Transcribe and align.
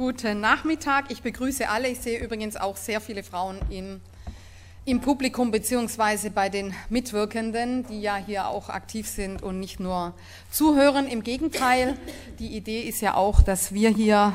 Guten 0.00 0.40
Nachmittag. 0.40 1.10
Ich 1.10 1.20
begrüße 1.20 1.68
alle. 1.68 1.88
Ich 1.88 2.00
sehe 2.00 2.20
übrigens 2.20 2.56
auch 2.56 2.78
sehr 2.78 3.02
viele 3.02 3.22
Frauen 3.22 3.58
im, 3.68 4.00
im 4.86 5.02
Publikum 5.02 5.50
beziehungsweise 5.50 6.30
bei 6.30 6.48
den 6.48 6.74
Mitwirkenden, 6.88 7.86
die 7.86 8.00
ja 8.00 8.16
hier 8.16 8.48
auch 8.48 8.70
aktiv 8.70 9.06
sind 9.06 9.42
und 9.42 9.60
nicht 9.60 9.78
nur 9.78 10.14
zuhören. 10.50 11.06
Im 11.06 11.22
Gegenteil, 11.22 11.98
die 12.38 12.56
Idee 12.56 12.80
ist 12.80 13.02
ja 13.02 13.12
auch, 13.12 13.42
dass 13.42 13.74
wir 13.74 13.90
hier 13.90 14.34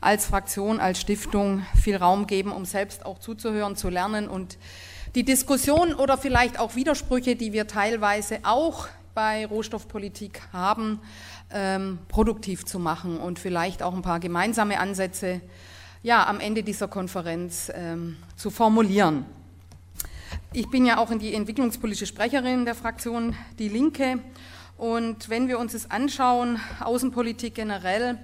als 0.00 0.24
Fraktion, 0.24 0.80
als 0.80 1.02
Stiftung 1.02 1.66
viel 1.78 1.96
Raum 1.96 2.26
geben, 2.26 2.50
um 2.50 2.64
selbst 2.64 3.04
auch 3.04 3.18
zuzuhören, 3.18 3.76
zu 3.76 3.90
lernen 3.90 4.26
und 4.26 4.56
die 5.14 5.24
Diskussion 5.24 5.92
oder 5.92 6.16
vielleicht 6.16 6.58
auch 6.58 6.76
Widersprüche, 6.76 7.36
die 7.36 7.52
wir 7.52 7.66
teilweise 7.66 8.38
auch 8.42 8.88
bei 9.14 9.46
Rohstoffpolitik 9.46 10.42
haben, 10.52 11.00
ähm, 11.50 11.98
produktiv 12.08 12.64
zu 12.64 12.78
machen 12.78 13.18
und 13.18 13.38
vielleicht 13.38 13.82
auch 13.82 13.94
ein 13.94 14.02
paar 14.02 14.20
gemeinsame 14.20 14.80
Ansätze 14.80 15.40
ja, 16.02 16.26
am 16.26 16.40
Ende 16.40 16.62
dieser 16.62 16.88
Konferenz 16.88 17.72
ähm, 17.74 18.16
zu 18.36 18.50
formulieren. 18.50 19.24
Ich 20.52 20.68
bin 20.68 20.84
ja 20.84 20.98
auch 20.98 21.10
in 21.10 21.18
die 21.18 21.34
entwicklungspolitische 21.34 22.06
Sprecherin 22.06 22.64
der 22.64 22.74
Fraktion 22.74 23.34
Die 23.58 23.68
Linke. 23.68 24.18
Und 24.76 25.28
wenn 25.28 25.48
wir 25.48 25.58
uns 25.58 25.74
es 25.74 25.90
anschauen, 25.90 26.60
Außenpolitik 26.80 27.54
generell, 27.54 28.18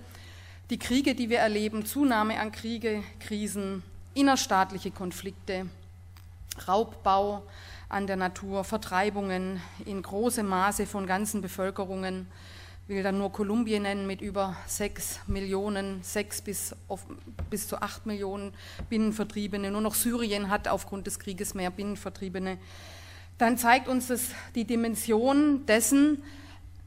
die 0.69 0.79
Kriege, 0.79 1.15
die 1.15 1.31
wir 1.31 1.39
erleben, 1.39 1.87
Zunahme 1.87 2.39
an 2.39 2.53
Kriege, 2.53 3.03
Krisen, 3.21 3.83
innerstaatliche 4.15 4.91
Konflikte, 4.91 5.67
Raubbau 6.69 7.43
an 7.91 8.07
der 8.07 8.17
Natur, 8.17 8.65
Vertreibungen 8.65 9.61
in 9.85 10.01
großem 10.01 10.47
Maße 10.47 10.87
von 10.87 11.07
ganzen 11.07 11.43
Bevölkerungen, 11.43 12.27
will 12.87 13.03
dann 13.03 13.19
nur 13.19 13.31
Kolumbien 13.31 13.83
nennen 13.83 14.07
mit 14.07 14.21
über 14.21 14.57
sechs 14.67 15.21
Millionen, 15.27 16.03
sechs 16.03 16.41
bis, 16.41 16.75
auf, 16.89 17.05
bis 17.51 17.69
zu 17.69 17.83
acht 17.83 18.07
Millionen 18.07 18.53
Binnenvertriebene. 18.89 19.71
Nur 19.71 19.81
noch 19.81 19.95
Syrien 19.95 20.51
hat 20.51 20.67
aufgrund 20.69 21.07
des 21.07 21.19
Krieges 21.19 21.55
mehr 21.55 21.71
Binnenvertriebene. 21.71 22.59
Dann 23.39 23.59
zeigt 23.59 23.89
uns 23.89 24.09
das 24.09 24.29
die 24.55 24.65
Dimension 24.65 25.67
dessen, 25.67 26.23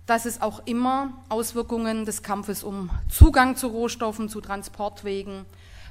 dass 0.06 0.26
es 0.26 0.42
auch 0.42 0.66
immer 0.66 1.14
Auswirkungen 1.30 2.06
des 2.06 2.24
Kampfes 2.24 2.64
um 2.64 2.90
Zugang 3.10 3.56
zu 3.56 3.68
Rohstoffen, 3.68 4.30
zu 4.30 4.42
Transportwegen, 4.42 5.46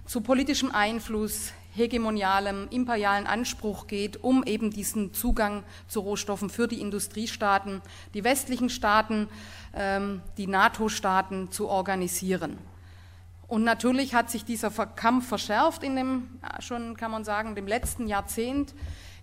zu 0.07 0.21
politischem 0.21 0.71
Einfluss, 0.71 1.53
hegemonialem, 1.75 2.69
imperialen 2.71 3.27
Anspruch 3.27 3.87
geht, 3.87 4.23
um 4.23 4.45
eben 4.45 4.71
diesen 4.71 5.13
Zugang 5.13 5.65
zu 5.89 6.01
Rohstoffen 6.01 6.51
für 6.51 6.69
die 6.69 6.81
Industriestaaten, 6.81 7.83
die 8.15 8.25
westlichen 8.25 8.71
Staaten, 8.71 9.29
ähm, 9.75 10.23
die 10.37 10.47
NATO-Staaten 10.47 11.51
zu 11.51 11.69
organisieren. 11.69 12.59
Und 13.49 13.65
natürlich 13.65 14.15
hat 14.15 14.31
sich 14.31 14.45
dieser 14.45 14.71
Kampf 14.71 15.29
verschärft 15.29 15.83
in 15.83 15.97
dem, 15.97 16.41
schon 16.61 16.97
kann 16.97 17.11
man 17.11 17.25
sagen, 17.25 17.55
dem 17.55 17.67
letzten 17.67 18.07
Jahrzehnt 18.07 18.75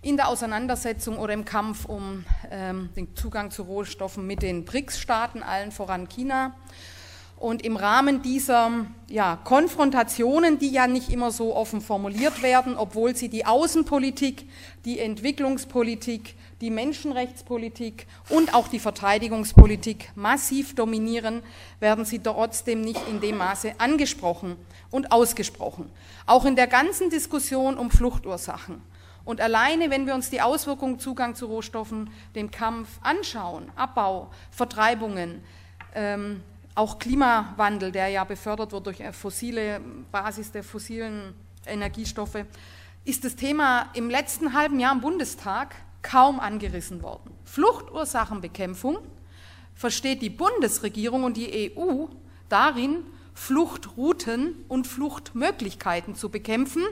in 0.02 0.16
der 0.16 0.28
Auseinandersetzung 0.28 1.18
oder 1.18 1.32
im 1.32 1.44
Kampf 1.44 1.84
um 1.84 2.24
ähm, 2.50 2.90
den 2.96 3.14
Zugang 3.16 3.50
zu 3.50 3.62
Rohstoffen 3.62 4.26
mit 4.26 4.42
den 4.42 4.64
BRICS-Staaten, 4.64 5.42
allen 5.42 5.72
voran 5.72 6.08
China. 6.08 6.54
Und 7.40 7.64
im 7.64 7.78
Rahmen 7.78 8.20
dieser 8.20 8.84
ja, 9.08 9.38
Konfrontationen, 9.44 10.58
die 10.58 10.68
ja 10.68 10.86
nicht 10.86 11.08
immer 11.08 11.30
so 11.30 11.56
offen 11.56 11.80
formuliert 11.80 12.42
werden, 12.42 12.76
obwohl 12.76 13.16
sie 13.16 13.30
die 13.30 13.46
Außenpolitik, 13.46 14.46
die 14.84 14.98
Entwicklungspolitik, 14.98 16.34
die 16.60 16.68
Menschenrechtspolitik 16.68 18.06
und 18.28 18.52
auch 18.52 18.68
die 18.68 18.78
Verteidigungspolitik 18.78 20.10
massiv 20.16 20.74
dominieren, 20.74 21.42
werden 21.78 22.04
sie 22.04 22.18
trotzdem 22.18 22.82
nicht 22.82 23.00
in 23.08 23.22
dem 23.22 23.38
Maße 23.38 23.72
angesprochen 23.78 24.56
und 24.90 25.10
ausgesprochen. 25.10 25.90
Auch 26.26 26.44
in 26.44 26.56
der 26.56 26.66
ganzen 26.66 27.08
Diskussion 27.08 27.78
um 27.78 27.90
Fluchtursachen. 27.90 28.82
Und 29.24 29.40
alleine, 29.40 29.88
wenn 29.88 30.06
wir 30.06 30.14
uns 30.14 30.28
die 30.28 30.42
Auswirkungen 30.42 30.98
Zugang 30.98 31.34
zu 31.34 31.46
Rohstoffen, 31.46 32.10
den 32.34 32.50
Kampf 32.50 32.98
anschauen, 33.00 33.72
Abbau, 33.76 34.28
Vertreibungen, 34.50 35.42
ähm, 35.94 36.42
auch 36.74 36.98
Klimawandel, 36.98 37.92
der 37.92 38.08
ja 38.08 38.24
befördert 38.24 38.72
wird 38.72 38.86
durch 38.86 39.02
fossile 39.12 39.80
Basis 40.12 40.52
der 40.52 40.62
fossilen 40.62 41.34
Energiestoffe, 41.66 42.46
ist 43.04 43.24
das 43.24 43.36
Thema 43.36 43.90
im 43.94 44.10
letzten 44.10 44.52
halben 44.52 44.78
Jahr 44.78 44.92
im 44.92 45.00
Bundestag 45.00 45.74
kaum 46.02 46.40
angerissen 46.40 47.02
worden. 47.02 47.32
Fluchtursachenbekämpfung 47.44 48.98
versteht 49.74 50.22
die 50.22 50.30
Bundesregierung 50.30 51.24
und 51.24 51.36
die 51.36 51.72
EU 51.76 52.06
darin, 52.48 53.04
Fluchtrouten 53.34 54.64
und 54.68 54.86
Fluchtmöglichkeiten 54.86 56.14
zu 56.14 56.28
bekämpfen 56.28 56.82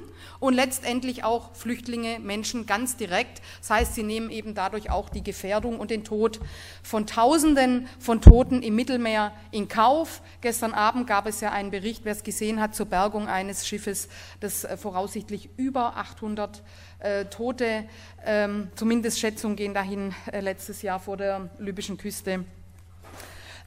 und 0.40 0.54
letztendlich 0.54 1.24
auch 1.24 1.54
Flüchtlinge, 1.54 2.18
Menschen 2.20 2.66
ganz 2.66 2.96
direkt. 2.96 3.42
Das 3.60 3.70
heißt, 3.70 3.94
sie 3.94 4.02
nehmen 4.02 4.30
eben 4.30 4.54
dadurch 4.54 4.90
auch 4.90 5.08
die 5.08 5.22
Gefährdung 5.22 5.78
und 5.78 5.90
den 5.90 6.04
Tod 6.04 6.40
von 6.82 7.06
Tausenden 7.06 7.88
von 7.98 8.20
Toten 8.20 8.62
im 8.62 8.74
Mittelmeer 8.74 9.32
in 9.50 9.68
Kauf. 9.68 10.22
Gestern 10.40 10.72
Abend 10.74 11.06
gab 11.06 11.26
es 11.26 11.40
ja 11.40 11.52
einen 11.52 11.70
Bericht, 11.70 12.04
wer 12.04 12.12
es 12.12 12.22
gesehen 12.22 12.60
hat, 12.60 12.74
zur 12.74 12.86
Bergung 12.86 13.28
eines 13.28 13.66
Schiffes, 13.66 14.08
das 14.40 14.64
äh, 14.64 14.76
voraussichtlich 14.76 15.50
über 15.56 15.96
800 15.96 16.62
äh, 17.00 17.24
Tote, 17.26 17.84
ähm, 18.24 18.68
zumindest 18.74 19.18
Schätzungen 19.18 19.56
gehen 19.56 19.74
dahin, 19.74 20.14
äh, 20.32 20.40
letztes 20.40 20.82
Jahr 20.82 21.00
vor 21.00 21.16
der 21.16 21.50
libyschen 21.58 21.96
Küste 21.96 22.44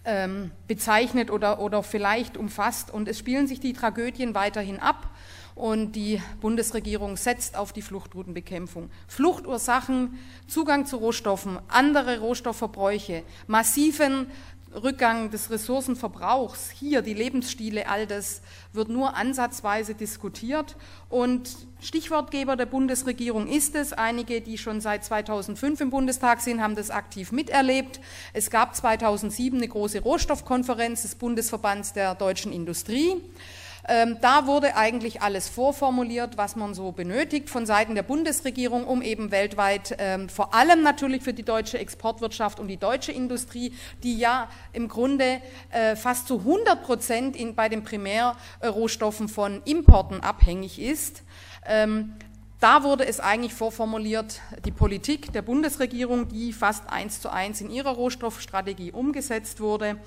ähm, 0.06 0.52
bezeichnet 0.68 1.30
oder, 1.32 1.60
oder 1.60 1.84
vielleicht 1.84 2.38
umfasst. 2.38 2.92
Und 2.92 3.08
es 3.08 3.20
spielen 3.20 3.48
sich 3.48 3.60
die 3.60 3.74
Tragödien 3.74 4.34
weiterhin 4.36 4.80
ab 4.80 5.10
und 5.56 5.94
die 5.94 6.22
Bundesregierung 6.40 7.18
setzt 7.18 7.56
auf 7.56 7.74
die 7.74 7.82
Fluchtroutenbekämpfung. 7.82 8.90
Fluchtursachen, 9.08 10.18
Zugang 10.48 10.86
zu 10.86 10.98
Rohstoffen, 10.98 11.60
andere 11.68 12.20
Rohstoffverbräuche, 12.20 13.24
massiven 13.48 14.28
Rückgang 14.74 15.30
des 15.32 15.50
Ressourcenverbrauchs, 15.50 16.70
hier 16.70 17.02
die 17.02 17.14
Lebensstile, 17.14 17.90
all 17.90 18.08
das 18.08 18.42
wird 18.72 18.88
nur 18.88 19.16
ansatzweise 19.18 19.96
diskutiert. 19.96 20.78
Und 21.10 21.50
Stichwortgeber 21.82 22.56
der 22.56 22.68
Bundesregierung 22.68 23.48
ist 23.48 23.76
es. 23.76 23.92
Einige, 23.92 24.40
die 24.40 24.58
schon 24.58 24.80
seit 24.80 25.04
2005 25.04 25.82
im 25.82 25.90
Bundestag 25.90 26.40
sind, 26.40 26.62
haben 26.62 26.76
das 26.76 26.90
aktiv 26.90 27.32
miterlebt. 27.32 28.00
Es 28.34 28.50
gab 28.50 28.76
2007 28.76 29.58
eine 29.58 29.68
große 29.68 30.02
Rohstoffkonferenz 30.02 31.02
des 31.02 31.16
Bundesverbands 31.16 31.94
der 31.94 32.16
deutschen 32.16 32.54
Industrie. 32.54 33.22
Ähm, 33.88 34.18
da 34.22 34.46
wurde 34.46 34.76
eigentlich 34.76 35.22
alles 35.22 35.50
vorformuliert, 35.50 36.38
was 36.38 36.56
man 36.56 36.74
so 36.74 36.92
benötigt 36.92 37.50
von 37.50 37.66
Seiten 37.66 37.96
der 37.96 38.04
Bundesregierung, 38.04 38.86
um 38.86 39.02
eben 39.02 39.32
weltweit, 39.32 39.96
ähm, 39.98 40.30
vor 40.30 40.54
allem 40.54 40.84
natürlich 40.84 41.24
für 41.24 41.34
die 41.34 41.44
deutsche 41.44 41.80
Exportwirtschaft 41.80 42.60
und 42.60 42.68
die 42.68 42.78
deutsche 42.78 43.12
Industrie, 43.12 43.74
die 44.04 44.18
ja 44.18 44.50
im 44.74 44.88
Grunde 44.88 45.42
äh, 45.72 45.96
fast 45.96 46.28
zu 46.28 46.40
100 46.40 46.84
Prozent 46.84 47.56
bei 47.56 47.70
den 47.70 47.84
Primärrohstoffen 47.84 49.28
von 49.28 49.62
Importen 49.66 50.22
abhängig 50.22 50.80
ist, 50.80 51.24
ähm, 51.66 52.14
da 52.60 52.84
wurde 52.84 53.08
es 53.08 53.20
eigentlich 53.20 53.56
vorformuliert, 53.56 54.40
die 54.66 54.72
Politik 54.72 55.34
der 55.34 55.42
Bundesregierung, 55.42 56.28
die 56.28 56.54
fast 56.54 56.88
eins 56.92 57.20
zu 57.20 57.32
eins 57.32 57.60
in 57.60 57.72
ihrer 57.72 57.90
Rohstoffstrategie 57.90 58.92
umgesetzt 58.92 59.62
wurde 59.62 59.98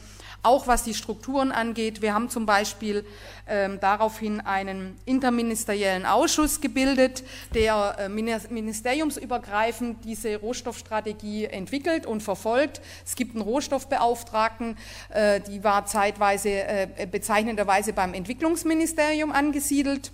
auch 0.44 0.66
was 0.66 0.84
die 0.84 0.94
Strukturen 0.94 1.52
angeht. 1.52 2.02
Wir 2.02 2.14
haben 2.14 2.28
zum 2.28 2.46
Beispiel 2.46 3.04
ähm, 3.46 3.78
daraufhin 3.80 4.40
einen 4.40 4.96
interministeriellen 5.04 6.06
Ausschuss 6.06 6.60
gebildet, 6.60 7.24
der 7.54 7.96
äh, 7.98 8.08
ministeriumsübergreifend 8.08 10.04
diese 10.04 10.36
Rohstoffstrategie 10.36 11.46
entwickelt 11.46 12.06
und 12.06 12.22
verfolgt. 12.22 12.80
Es 13.04 13.16
gibt 13.16 13.34
einen 13.34 13.42
Rohstoffbeauftragten, 13.42 14.76
äh, 15.10 15.40
die 15.40 15.64
war 15.64 15.86
zeitweise 15.86 16.50
äh, 16.50 17.08
bezeichnenderweise 17.10 17.92
beim 17.92 18.14
Entwicklungsministerium 18.14 19.32
angesiedelt, 19.32 20.12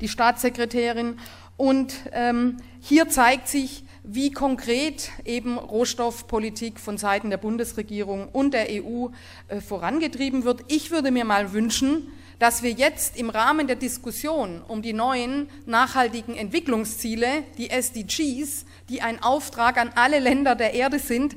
die 0.00 0.08
Staatssekretärin. 0.08 1.18
Und 1.56 1.94
ähm, 2.12 2.58
hier 2.80 3.08
zeigt 3.08 3.48
sich, 3.48 3.84
wie 4.04 4.30
konkret 4.30 5.10
eben 5.24 5.58
Rohstoffpolitik 5.58 6.78
von 6.78 6.98
Seiten 6.98 7.30
der 7.30 7.38
Bundesregierung 7.38 8.28
und 8.28 8.52
der 8.52 8.66
EU 8.70 9.08
äh, 9.48 9.60
vorangetrieben 9.60 10.44
wird. 10.44 10.60
Ich 10.68 10.90
würde 10.90 11.10
mir 11.10 11.24
mal 11.24 11.54
wünschen, 11.54 12.12
dass 12.38 12.62
wir 12.62 12.70
jetzt 12.70 13.16
im 13.16 13.30
Rahmen 13.30 13.66
der 13.66 13.76
Diskussion 13.76 14.60
um 14.68 14.82
die 14.82 14.92
neuen 14.92 15.48
nachhaltigen 15.64 16.36
Entwicklungsziele, 16.36 17.44
die 17.56 17.70
SDGs, 17.70 18.66
die 18.90 19.00
ein 19.00 19.22
Auftrag 19.22 19.78
an 19.78 19.90
alle 19.94 20.18
Länder 20.18 20.54
der 20.54 20.74
Erde 20.74 20.98
sind, 20.98 21.34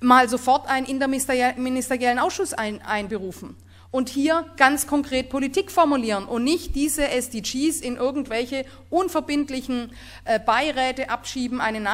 mal 0.00 0.28
sofort 0.28 0.68
einen 0.68 0.86
interministeriellen 0.86 2.18
Ausschuss 2.18 2.54
ein, 2.54 2.80
einberufen 2.80 3.56
und 3.90 4.08
hier 4.08 4.44
ganz 4.56 4.86
konkret 4.86 5.28
Politik 5.28 5.70
formulieren 5.70 6.24
und 6.24 6.44
nicht 6.44 6.74
diese 6.74 7.08
SDGs 7.08 7.80
in 7.80 7.96
irgendwelche 7.96 8.64
unverbindlichen 8.90 9.92
äh, 10.24 10.38
Beiräte 10.40 11.10
abschieben, 11.10 11.60
eine 11.60 11.86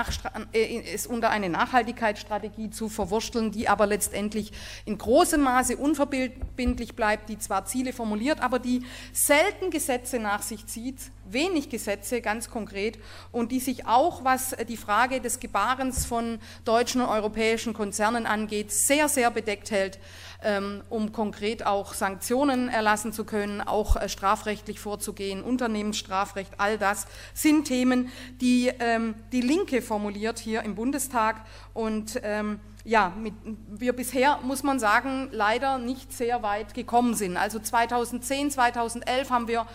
äh, 0.52 0.82
es 0.94 1.06
unter 1.06 1.30
eine 1.30 1.48
Nachhaltigkeitsstrategie 1.48 2.70
zu 2.70 2.88
verwursteln, 2.88 3.50
die 3.50 3.68
aber 3.68 3.86
letztendlich 3.86 4.52
in 4.84 4.98
großem 4.98 5.40
Maße 5.40 5.76
unverbindlich 5.76 6.96
bleibt, 6.96 7.28
die 7.28 7.38
zwar 7.38 7.64
Ziele 7.66 7.92
formuliert, 7.92 8.40
aber 8.40 8.58
die 8.58 8.84
selten 9.12 9.70
Gesetze 9.70 10.18
nach 10.18 10.42
sich 10.42 10.66
zieht, 10.66 10.96
wenig 11.24 11.68
Gesetze 11.68 12.20
ganz 12.20 12.50
konkret 12.50 12.98
und 13.30 13.52
die 13.52 13.60
sich 13.60 13.86
auch, 13.86 14.24
was 14.24 14.56
die 14.68 14.76
Frage 14.76 15.20
des 15.20 15.40
Gebarens 15.40 16.04
von 16.04 16.38
deutschen 16.64 17.00
und 17.00 17.08
europäischen 17.08 17.74
Konzernen 17.74 18.26
angeht, 18.26 18.72
sehr, 18.72 19.08
sehr 19.08 19.30
bedeckt 19.30 19.70
hält. 19.70 19.98
Ähm, 20.44 20.82
um 20.90 21.12
konkret 21.12 21.64
auch 21.64 21.94
Sanktionen 21.94 22.68
erlassen 22.68 23.12
zu 23.12 23.24
können, 23.24 23.60
auch 23.60 23.94
äh, 23.94 24.08
strafrechtlich 24.08 24.80
vorzugehen, 24.80 25.42
Unternehmensstrafrecht, 25.42 26.54
all 26.58 26.78
das 26.78 27.06
sind 27.32 27.66
Themen, 27.66 28.08
die 28.40 28.72
ähm, 28.80 29.14
die 29.30 29.40
Linke 29.40 29.82
formuliert 29.82 30.40
hier 30.40 30.62
im 30.62 30.74
Bundestag 30.74 31.44
und 31.74 32.20
ähm, 32.24 32.58
ja, 32.84 33.12
mit, 33.16 33.34
wir 33.68 33.92
bisher, 33.92 34.40
muss 34.42 34.64
man 34.64 34.80
sagen, 34.80 35.28
leider 35.30 35.78
nicht 35.78 36.12
sehr 36.12 36.42
weit 36.42 36.74
gekommen 36.74 37.14
sind. 37.14 37.36
Also 37.36 37.60
2010, 37.60 38.50
2011 38.50 39.30
haben 39.30 39.46
wir 39.46 39.66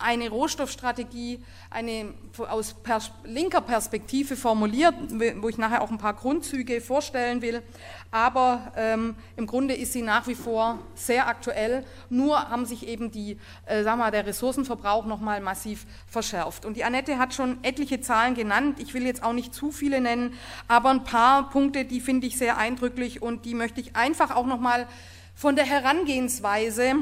eine 0.00 0.28
Rohstoffstrategie 0.28 1.42
eine, 1.70 2.14
aus 2.36 2.74
pers 2.74 3.12
linker 3.24 3.60
Perspektive 3.60 4.34
formuliert, 4.36 4.94
wo 5.36 5.48
ich 5.48 5.58
nachher 5.58 5.82
auch 5.82 5.90
ein 5.90 5.98
paar 5.98 6.14
Grundzüge 6.14 6.80
vorstellen 6.80 7.42
will. 7.42 7.62
Aber 8.10 8.72
ähm, 8.76 9.14
im 9.36 9.46
Grunde 9.46 9.74
ist 9.74 9.92
sie 9.92 10.02
nach 10.02 10.26
wie 10.26 10.34
vor 10.34 10.78
sehr 10.94 11.28
aktuell. 11.28 11.84
Nur 12.08 12.50
haben 12.50 12.66
sich 12.66 12.88
eben 12.88 13.10
die, 13.10 13.38
äh, 13.66 13.84
sagen 13.84 13.98
wir, 13.98 14.10
der 14.10 14.26
Ressourcenverbrauch 14.26 15.06
noch 15.06 15.20
mal 15.20 15.40
massiv 15.40 15.86
verschärft. 16.06 16.64
Und 16.64 16.76
die 16.76 16.84
Annette 16.84 17.18
hat 17.18 17.34
schon 17.34 17.62
etliche 17.62 18.00
Zahlen 18.00 18.34
genannt. 18.34 18.80
Ich 18.80 18.94
will 18.94 19.06
jetzt 19.06 19.22
auch 19.22 19.32
nicht 19.32 19.54
zu 19.54 19.70
viele 19.70 20.00
nennen, 20.00 20.34
aber 20.66 20.90
ein 20.90 21.04
paar 21.04 21.50
Punkte, 21.50 21.84
die 21.84 22.00
finde 22.00 22.26
ich 22.26 22.36
sehr 22.36 22.56
eindrücklich 22.56 23.22
und 23.22 23.44
die 23.44 23.54
möchte 23.54 23.80
ich 23.80 23.94
einfach 23.94 24.34
auch 24.34 24.46
noch 24.46 24.60
mal 24.60 24.88
von 25.34 25.54
der 25.54 25.64
Herangehensweise 25.64 26.96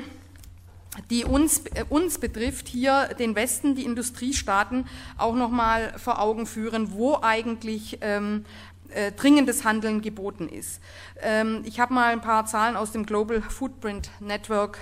die 1.10 1.24
uns, 1.24 1.64
äh, 1.74 1.84
uns 1.88 2.18
betrifft, 2.18 2.68
hier 2.68 3.08
den 3.18 3.34
Westen, 3.34 3.74
die 3.74 3.84
Industriestaaten, 3.84 4.86
auch 5.16 5.34
nochmal 5.34 5.94
vor 5.98 6.20
Augen 6.20 6.46
führen, 6.46 6.92
wo 6.92 7.18
eigentlich 7.20 7.98
ähm, 8.00 8.44
äh, 8.90 9.12
dringendes 9.12 9.64
Handeln 9.64 10.00
geboten 10.00 10.48
ist. 10.48 10.80
Ähm, 11.20 11.62
ich 11.64 11.80
habe 11.80 11.94
mal 11.94 12.12
ein 12.12 12.20
paar 12.20 12.46
Zahlen 12.46 12.76
aus 12.76 12.92
dem 12.92 13.06
Global 13.06 13.42
Footprint 13.42 14.10
Network 14.20 14.78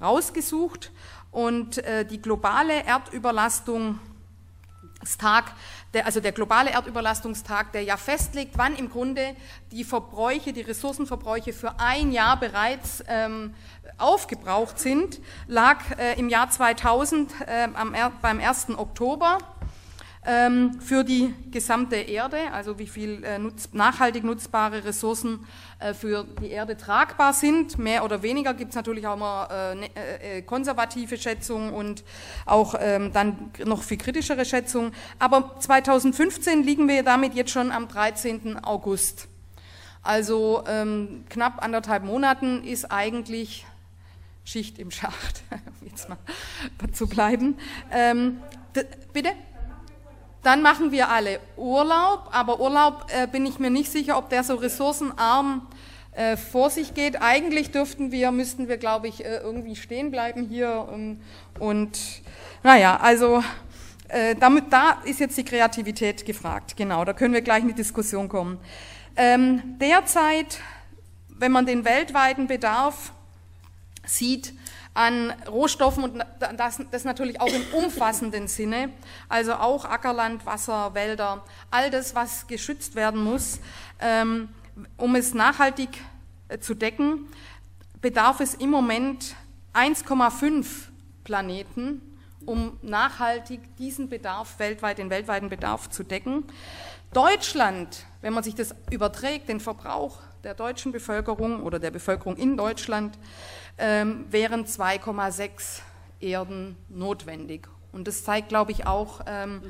rausgesucht 0.00 0.92
und 1.30 1.78
äh, 1.78 2.04
die 2.04 2.20
globale 2.20 2.84
Erdüberlastung 2.84 3.98
Tag, 5.16 5.52
der, 5.94 6.06
also 6.06 6.20
der 6.20 6.32
globale 6.32 6.70
Erdüberlastungstag, 6.70 7.72
der 7.72 7.82
ja 7.82 7.96
festlegt, 7.96 8.58
wann 8.58 8.74
im 8.74 8.90
Grunde 8.90 9.36
die 9.70 9.84
Verbräuche, 9.84 10.52
die 10.52 10.60
Ressourcenverbräuche 10.60 11.52
für 11.52 11.78
ein 11.78 12.10
Jahr 12.10 12.38
bereits 12.38 13.04
ähm, 13.06 13.54
aufgebraucht 13.96 14.78
sind, 14.78 15.20
lag 15.46 15.78
äh, 15.98 16.18
im 16.18 16.28
Jahr 16.28 16.50
2000 16.50 17.32
äh, 17.46 17.68
am, 17.74 17.94
beim 18.20 18.40
1. 18.40 18.70
Oktober 18.76 19.38
ähm, 20.28 20.78
für 20.80 21.04
die 21.04 21.34
gesamte 21.50 21.96
Erde, 21.96 22.52
also 22.52 22.78
wie 22.78 22.86
viel 22.86 23.24
äh, 23.24 23.38
nutz, 23.38 23.70
nachhaltig 23.72 24.24
nutzbare 24.24 24.84
Ressourcen 24.84 25.46
äh, 25.78 25.94
für 25.94 26.24
die 26.42 26.50
Erde 26.50 26.76
tragbar 26.76 27.32
sind. 27.32 27.78
Mehr 27.78 28.04
oder 28.04 28.22
weniger 28.22 28.52
gibt 28.52 28.70
es 28.70 28.76
natürlich 28.76 29.06
auch 29.06 29.14
immer 29.14 29.48
äh, 29.50 29.74
ne, 29.74 29.88
äh, 29.96 30.42
konservative 30.42 31.16
Schätzungen 31.16 31.72
und 31.72 32.04
auch 32.44 32.74
ähm, 32.78 33.12
dann 33.12 33.52
noch 33.64 33.82
viel 33.82 33.96
kritischere 33.96 34.44
Schätzungen. 34.44 34.92
Aber 35.18 35.56
2015 35.60 36.62
liegen 36.62 36.88
wir 36.88 37.02
damit 37.02 37.34
jetzt 37.34 37.50
schon 37.50 37.72
am 37.72 37.88
13. 37.88 38.62
August. 38.62 39.28
Also 40.02 40.62
ähm, 40.66 41.24
knapp 41.30 41.62
anderthalb 41.62 42.04
Monaten 42.04 42.64
ist 42.64 42.90
eigentlich 42.90 43.66
Schicht 44.48 44.78
im 44.78 44.90
Schacht, 44.90 45.42
jetzt 45.84 46.08
mal 46.08 46.16
zu 46.92 47.06
bleiben. 47.06 47.58
Ähm, 47.92 48.40
bitte? 49.12 49.32
Dann 50.42 50.62
machen 50.62 50.90
wir 50.90 51.10
alle 51.10 51.40
Urlaub, 51.58 52.30
aber 52.32 52.58
Urlaub 52.58 53.08
äh, 53.10 53.26
bin 53.26 53.44
ich 53.44 53.58
mir 53.58 53.68
nicht 53.68 53.92
sicher, 53.92 54.16
ob 54.16 54.30
der 54.30 54.44
so 54.44 54.54
ressourcenarm 54.54 55.66
äh, 56.12 56.38
vor 56.38 56.70
sich 56.70 56.94
geht. 56.94 57.20
Eigentlich 57.20 57.72
dürften 57.72 58.10
wir, 58.10 58.30
müssten 58.30 58.68
wir, 58.68 58.78
glaube 58.78 59.08
ich, 59.08 59.22
äh, 59.22 59.36
irgendwie 59.36 59.76
stehen 59.76 60.10
bleiben 60.10 60.48
hier 60.48 60.88
und, 60.90 61.20
und 61.58 61.98
naja, 62.62 62.96
also 63.02 63.44
äh, 64.08 64.34
damit, 64.34 64.72
da 64.72 65.02
ist 65.04 65.20
jetzt 65.20 65.36
die 65.36 65.44
Kreativität 65.44 66.24
gefragt. 66.24 66.74
Genau, 66.74 67.04
da 67.04 67.12
können 67.12 67.34
wir 67.34 67.42
gleich 67.42 67.60
in 67.60 67.68
die 67.68 67.74
Diskussion 67.74 68.30
kommen. 68.30 68.58
Ähm, 69.14 69.76
derzeit, 69.78 70.60
wenn 71.28 71.52
man 71.52 71.66
den 71.66 71.84
weltweiten 71.84 72.46
Bedarf 72.46 73.12
sieht 74.06 74.54
an 74.94 75.32
Rohstoffen 75.48 76.04
und 76.04 76.24
das, 76.56 76.80
das 76.90 77.04
natürlich 77.04 77.40
auch 77.40 77.52
im 77.52 77.62
umfassenden 77.72 78.48
Sinne, 78.48 78.90
also 79.28 79.54
auch 79.54 79.84
Ackerland, 79.84 80.44
Wasser, 80.44 80.94
Wälder, 80.94 81.44
all 81.70 81.90
das, 81.90 82.14
was 82.14 82.46
geschützt 82.46 82.94
werden 82.94 83.22
muss, 83.22 83.60
ähm, 84.00 84.48
um 84.96 85.14
es 85.14 85.34
nachhaltig 85.34 85.90
äh, 86.48 86.58
zu 86.58 86.74
decken, 86.74 87.26
bedarf 88.00 88.40
es 88.40 88.54
im 88.54 88.70
Moment 88.70 89.36
1,5 89.74 90.66
Planeten, 91.24 92.00
um 92.46 92.78
nachhaltig 92.82 93.60
diesen 93.76 94.08
Bedarf 94.08 94.58
weltweit, 94.58 94.98
den 94.98 95.10
weltweiten 95.10 95.48
Bedarf 95.48 95.90
zu 95.90 96.02
decken. 96.02 96.44
Deutschland, 97.12 98.04
wenn 98.20 98.32
man 98.32 98.42
sich 98.42 98.54
das 98.54 98.74
überträgt, 98.90 99.48
den 99.48 99.60
Verbrauch 99.60 100.18
der 100.48 100.54
deutschen 100.54 100.92
Bevölkerung 100.92 101.62
oder 101.62 101.78
der 101.78 101.90
Bevölkerung 101.90 102.34
in 102.38 102.56
Deutschland, 102.56 103.18
ähm, 103.76 104.24
wären 104.30 104.64
2,6 104.64 105.82
Erden 106.20 106.74
notwendig. 106.88 107.68
Und 107.92 108.08
das 108.08 108.24
zeigt, 108.24 108.48
glaube 108.48 108.72
ich, 108.72 108.86
auch, 108.86 109.20
ähm, 109.26 109.60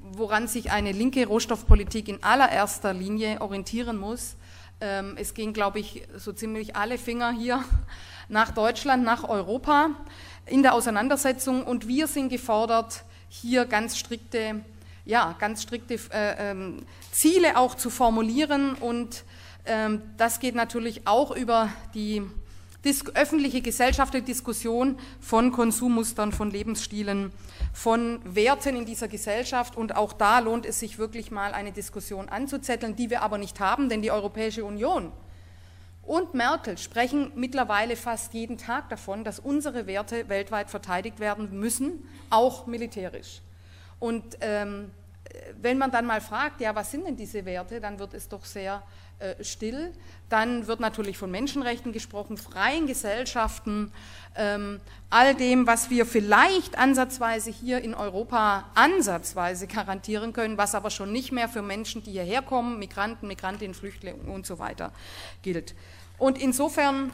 woran 0.00 0.46
sich 0.46 0.70
eine 0.70 0.92
linke 0.92 1.26
Rohstoffpolitik 1.26 2.06
in 2.06 2.22
allererster 2.22 2.94
Linie 2.94 3.40
orientieren 3.40 3.96
muss. 3.96 4.36
Ähm, 4.80 5.16
es 5.18 5.34
gehen, 5.34 5.52
glaube 5.52 5.80
ich, 5.80 6.06
so 6.16 6.32
ziemlich 6.32 6.76
alle 6.76 6.98
Finger 6.98 7.32
hier 7.32 7.64
nach 8.28 8.52
Deutschland, 8.52 9.02
nach 9.02 9.28
Europa 9.28 9.90
in 10.46 10.62
der 10.62 10.74
Auseinandersetzung 10.74 11.64
und 11.64 11.88
wir 11.88 12.06
sind 12.06 12.28
gefordert, 12.28 13.02
hier 13.28 13.64
ganz 13.64 13.98
strikte, 13.98 14.60
ja, 15.04 15.34
ganz 15.40 15.64
strikte 15.64 15.94
äh, 16.12 16.52
ähm, 16.52 16.86
Ziele 17.10 17.56
auch 17.56 17.74
zu 17.74 17.90
formulieren 17.90 18.74
und 18.74 19.24
das 20.16 20.40
geht 20.40 20.54
natürlich 20.54 21.06
auch 21.06 21.30
über 21.30 21.68
die 21.94 22.22
öffentliche 23.14 23.60
gesellschaftliche 23.60 24.24
Diskussion 24.24 24.98
von 25.20 25.52
Konsummustern, 25.52 26.32
von 26.32 26.50
Lebensstilen, 26.50 27.30
von 27.72 28.20
Werten 28.24 28.74
in 28.74 28.86
dieser 28.86 29.06
Gesellschaft. 29.06 29.76
Und 29.76 29.94
auch 29.94 30.12
da 30.12 30.40
lohnt 30.40 30.66
es 30.66 30.80
sich 30.80 30.98
wirklich 30.98 31.30
mal 31.30 31.52
eine 31.52 31.70
Diskussion 31.70 32.28
anzuzetteln, 32.28 32.96
die 32.96 33.08
wir 33.08 33.22
aber 33.22 33.38
nicht 33.38 33.60
haben, 33.60 33.88
denn 33.88 34.02
die 34.02 34.10
Europäische 34.10 34.64
Union 34.64 35.12
und 36.02 36.34
Merkel 36.34 36.78
sprechen 36.78 37.30
mittlerweile 37.36 37.96
fast 37.96 38.34
jeden 38.34 38.58
Tag 38.58 38.88
davon, 38.88 39.22
dass 39.24 39.38
unsere 39.38 39.86
Werte 39.86 40.28
weltweit 40.28 40.68
verteidigt 40.68 41.20
werden 41.20 41.58
müssen, 41.58 42.08
auch 42.28 42.66
militärisch. 42.66 43.40
Und 44.00 44.36
ähm, 44.40 44.90
wenn 45.60 45.78
man 45.78 45.92
dann 45.92 46.04
mal 46.04 46.20
fragt, 46.20 46.60
ja, 46.60 46.74
was 46.74 46.90
sind 46.90 47.06
denn 47.06 47.16
diese 47.16 47.44
Werte, 47.44 47.80
dann 47.80 47.98
wird 47.98 48.14
es 48.14 48.28
doch 48.28 48.44
sehr 48.44 48.82
äh, 49.22 49.44
still. 49.44 49.92
Dann 50.28 50.66
wird 50.66 50.80
natürlich 50.80 51.16
von 51.16 51.30
Menschenrechten 51.30 51.92
gesprochen, 51.92 52.36
freien 52.36 52.86
Gesellschaften, 52.86 53.92
ähm, 54.34 54.80
all 55.10 55.34
dem, 55.34 55.66
was 55.66 55.90
wir 55.90 56.06
vielleicht 56.06 56.76
ansatzweise 56.76 57.50
hier 57.50 57.82
in 57.82 57.94
Europa 57.94 58.70
ansatzweise 58.74 59.66
garantieren 59.66 60.32
können, 60.32 60.58
was 60.58 60.74
aber 60.74 60.90
schon 60.90 61.12
nicht 61.12 61.30
mehr 61.30 61.48
für 61.48 61.62
Menschen, 61.62 62.02
die 62.02 62.12
hierher 62.12 62.42
kommen, 62.42 62.78
Migranten, 62.78 63.28
Migrantinnen, 63.28 63.74
Flüchtlinge 63.74 64.22
und 64.32 64.44
so 64.44 64.58
weiter 64.58 64.92
gilt. 65.42 65.74
Und 66.18 66.40
insofern, 66.40 67.12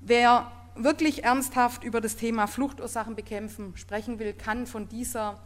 wer 0.00 0.50
wirklich 0.74 1.24
ernsthaft 1.24 1.84
über 1.84 2.02
das 2.02 2.16
Thema 2.16 2.46
Fluchtursachen 2.46 3.14
bekämpfen 3.14 3.74
sprechen 3.76 4.18
will, 4.18 4.34
kann 4.34 4.66
von 4.66 4.88
dieser 4.88 5.38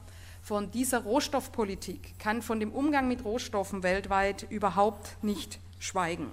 von 0.42 0.70
dieser 0.70 1.00
Rohstoffpolitik, 1.00 2.18
kann 2.18 2.40
von 2.42 2.60
dem 2.60 2.72
Umgang 2.72 3.08
mit 3.08 3.24
Rohstoffen 3.26 3.82
weltweit 3.82 4.46
überhaupt 4.48 5.22
nicht 5.22 5.60
schweigen. 5.80 6.30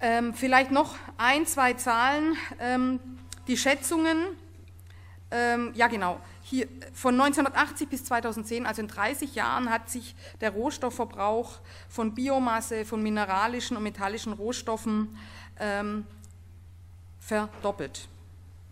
Ähm, 0.00 0.34
vielleicht 0.34 0.70
noch 0.70 0.96
ein, 1.16 1.46
zwei 1.46 1.72
Zahlen. 1.72 2.36
Ähm, 2.58 3.00
die 3.46 3.56
Schätzungen, 3.56 4.18
ähm, 5.30 5.72
ja 5.74 5.86
genau, 5.86 6.20
hier, 6.42 6.68
von 6.92 7.14
1980 7.14 7.88
bis 7.88 8.04
2010, 8.04 8.66
also 8.66 8.82
in 8.82 8.88
30 8.88 9.34
Jahren, 9.34 9.70
hat 9.70 9.88
sich 9.88 10.14
der 10.42 10.50
Rohstoffverbrauch 10.50 11.60
von 11.88 12.14
Biomasse, 12.14 12.84
von 12.84 13.02
mineralischen 13.02 13.76
und 13.78 13.82
metallischen 13.82 14.34
Rohstoffen 14.34 15.16
ähm, 15.58 16.04
verdoppelt 17.20 18.08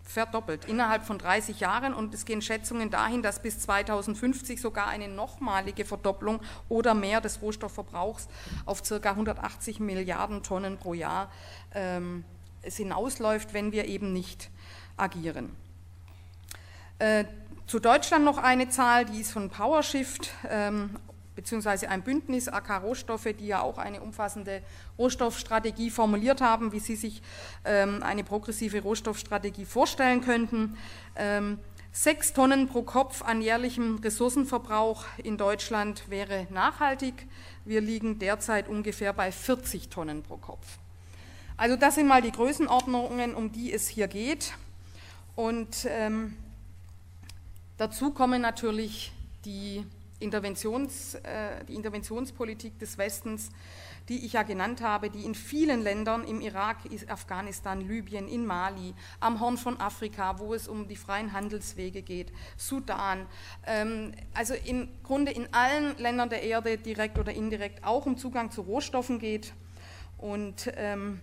verdoppelt 0.09 0.65
innerhalb 0.65 1.05
von 1.05 1.19
30 1.19 1.59
Jahren 1.59 1.93
und 1.93 2.15
es 2.15 2.25
gehen 2.25 2.41
Schätzungen 2.41 2.89
dahin, 2.89 3.21
dass 3.21 3.41
bis 3.41 3.59
2050 3.59 4.59
sogar 4.59 4.87
eine 4.87 5.07
nochmalige 5.07 5.85
Verdopplung 5.85 6.41
oder 6.67 6.95
mehr 6.95 7.21
des 7.21 7.43
Rohstoffverbrauchs 7.43 8.27
auf 8.65 8.81
ca. 8.81 9.11
180 9.11 9.79
Milliarden 9.79 10.41
Tonnen 10.41 10.77
pro 10.77 10.95
Jahr 10.95 11.31
ähm, 11.75 12.25
es 12.63 12.77
hinausläuft, 12.77 13.53
wenn 13.53 13.71
wir 13.71 13.85
eben 13.85 14.11
nicht 14.11 14.49
agieren. 14.97 15.55
Äh, 16.97 17.25
zu 17.67 17.79
Deutschland 17.79 18.25
noch 18.25 18.39
eine 18.39 18.67
Zahl, 18.69 19.05
die 19.05 19.21
ist 19.21 19.31
von 19.31 19.51
PowerShift 19.51 20.31
ähm, 20.49 20.97
beziehungsweise 21.39 21.87
ein 21.87 22.01
Bündnis 22.01 22.49
AK 22.49 22.83
Rohstoffe, 22.83 23.29
die 23.39 23.47
ja 23.47 23.61
auch 23.61 23.77
eine 23.77 24.01
umfassende 24.01 24.61
Rohstoffstrategie 24.97 25.89
formuliert 25.89 26.41
haben, 26.41 26.73
wie 26.73 26.81
Sie 26.81 26.97
sich 26.97 27.21
ähm, 27.63 28.03
eine 28.03 28.25
progressive 28.25 28.81
Rohstoffstrategie 28.81 29.63
vorstellen 29.63 30.19
könnten. 30.19 30.77
Ähm, 31.15 31.59
sechs 31.93 32.33
Tonnen 32.33 32.67
pro 32.67 32.81
Kopf 32.81 33.21
an 33.21 33.41
jährlichem 33.41 33.99
Ressourcenverbrauch 33.99 35.05
in 35.23 35.37
Deutschland 35.37 36.09
wäre 36.09 36.45
nachhaltig. 36.49 37.13
Wir 37.63 37.79
liegen 37.79 38.19
derzeit 38.19 38.67
ungefähr 38.67 39.13
bei 39.13 39.31
40 39.31 39.87
Tonnen 39.87 40.23
pro 40.23 40.35
Kopf. 40.35 40.77
Also 41.55 41.77
das 41.77 41.95
sind 41.95 42.07
mal 42.07 42.21
die 42.21 42.33
Größenordnungen, 42.33 43.33
um 43.33 43.53
die 43.53 43.71
es 43.71 43.87
hier 43.87 44.09
geht. 44.09 44.51
Und 45.37 45.87
ähm, 45.89 46.35
dazu 47.77 48.11
kommen 48.11 48.41
natürlich 48.41 49.13
die 49.45 49.85
Interventions, 50.19 51.15
äh, 51.15 51.63
die 51.65 51.75
Interventionspolitik 51.75 52.77
des 52.79 52.97
Westens, 52.97 53.49
die 54.09 54.25
ich 54.25 54.33
ja 54.33 54.43
genannt 54.43 54.81
habe, 54.81 55.09
die 55.09 55.23
in 55.23 55.35
vielen 55.35 55.81
Ländern, 55.81 56.23
im 56.23 56.41
Irak, 56.41 56.77
Afghanistan, 57.07 57.81
Libyen, 57.81 58.27
in 58.27 58.45
Mali, 58.45 58.93
am 59.19 59.39
Horn 59.39 59.57
von 59.57 59.79
Afrika, 59.79 60.39
wo 60.39 60.53
es 60.53 60.67
um 60.67 60.87
die 60.87 60.95
freien 60.95 61.31
Handelswege 61.31 62.01
geht, 62.01 62.33
Sudan, 62.57 63.27
ähm, 63.65 64.13
also 64.33 64.53
im 64.53 64.89
Grunde 65.03 65.31
in 65.31 65.53
allen 65.53 65.97
Ländern 65.97 66.29
der 66.29 66.43
Erde, 66.43 66.77
direkt 66.77 67.17
oder 67.17 67.33
indirekt, 67.33 67.83
auch 67.83 68.05
um 68.05 68.17
Zugang 68.17 68.51
zu 68.51 68.61
Rohstoffen 68.61 69.19
geht. 69.19 69.53
Und 70.17 70.71
ähm, 70.75 71.21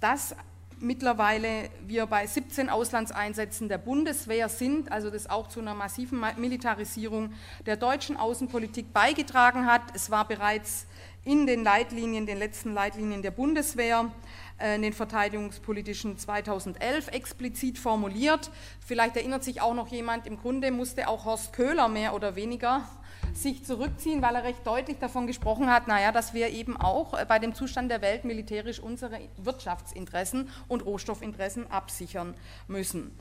das 0.00 0.36
mittlerweile 0.80 1.70
wir 1.86 2.06
bei 2.06 2.26
17 2.26 2.68
Auslandseinsätzen 2.68 3.68
der 3.68 3.78
Bundeswehr 3.78 4.48
sind, 4.48 4.92
also 4.92 5.10
das 5.10 5.28
auch 5.28 5.48
zu 5.48 5.60
einer 5.60 5.74
massiven 5.74 6.24
Militarisierung 6.36 7.32
der 7.64 7.76
deutschen 7.76 8.16
Außenpolitik 8.16 8.92
beigetragen 8.92 9.66
hat. 9.66 9.82
Es 9.94 10.10
war 10.10 10.26
bereits 10.26 10.86
in 11.24 11.46
den 11.46 11.64
Leitlinien, 11.64 12.26
den 12.26 12.38
letzten 12.38 12.72
Leitlinien 12.72 13.22
der 13.22 13.32
Bundeswehr, 13.32 14.10
äh, 14.58 14.76
in 14.76 14.82
den 14.82 14.92
verteidigungspolitischen 14.92 16.18
2011 16.18 17.08
explizit 17.08 17.78
formuliert. 17.78 18.50
Vielleicht 18.84 19.16
erinnert 19.16 19.42
sich 19.42 19.60
auch 19.60 19.74
noch 19.74 19.88
jemand, 19.88 20.26
im 20.26 20.38
Grunde 20.38 20.70
musste 20.70 21.08
auch 21.08 21.24
Horst 21.24 21.52
Köhler 21.52 21.88
mehr 21.88 22.14
oder 22.14 22.36
weniger 22.36 22.88
sich 23.36 23.64
zurückziehen, 23.64 24.22
weil 24.22 24.34
er 24.34 24.44
recht 24.44 24.66
deutlich 24.66 24.98
davon 24.98 25.26
gesprochen 25.26 25.70
hat, 25.70 25.88
naja, 25.88 26.12
dass 26.12 26.34
wir 26.34 26.50
eben 26.50 26.76
auch 26.76 27.14
äh, 27.14 27.24
bei 27.26 27.38
dem 27.38 27.54
Zustand 27.54 27.90
der 27.90 28.02
Welt 28.02 28.24
militärisch 28.24 28.80
unsere 28.80 29.20
Wirtschaftsinteressen 29.36 30.48
und 30.68 30.84
Rohstoffinteressen 30.84 31.70
absichern 31.70 32.34
müssen. 32.68 33.16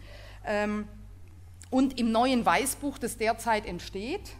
Ähm, 0.45 0.87
und 1.69 1.99
im 1.99 2.11
neuen 2.11 2.45
Weißbuch, 2.45 2.97
das 2.97 3.17
derzeit 3.17 3.65
entsteht, 3.65 4.31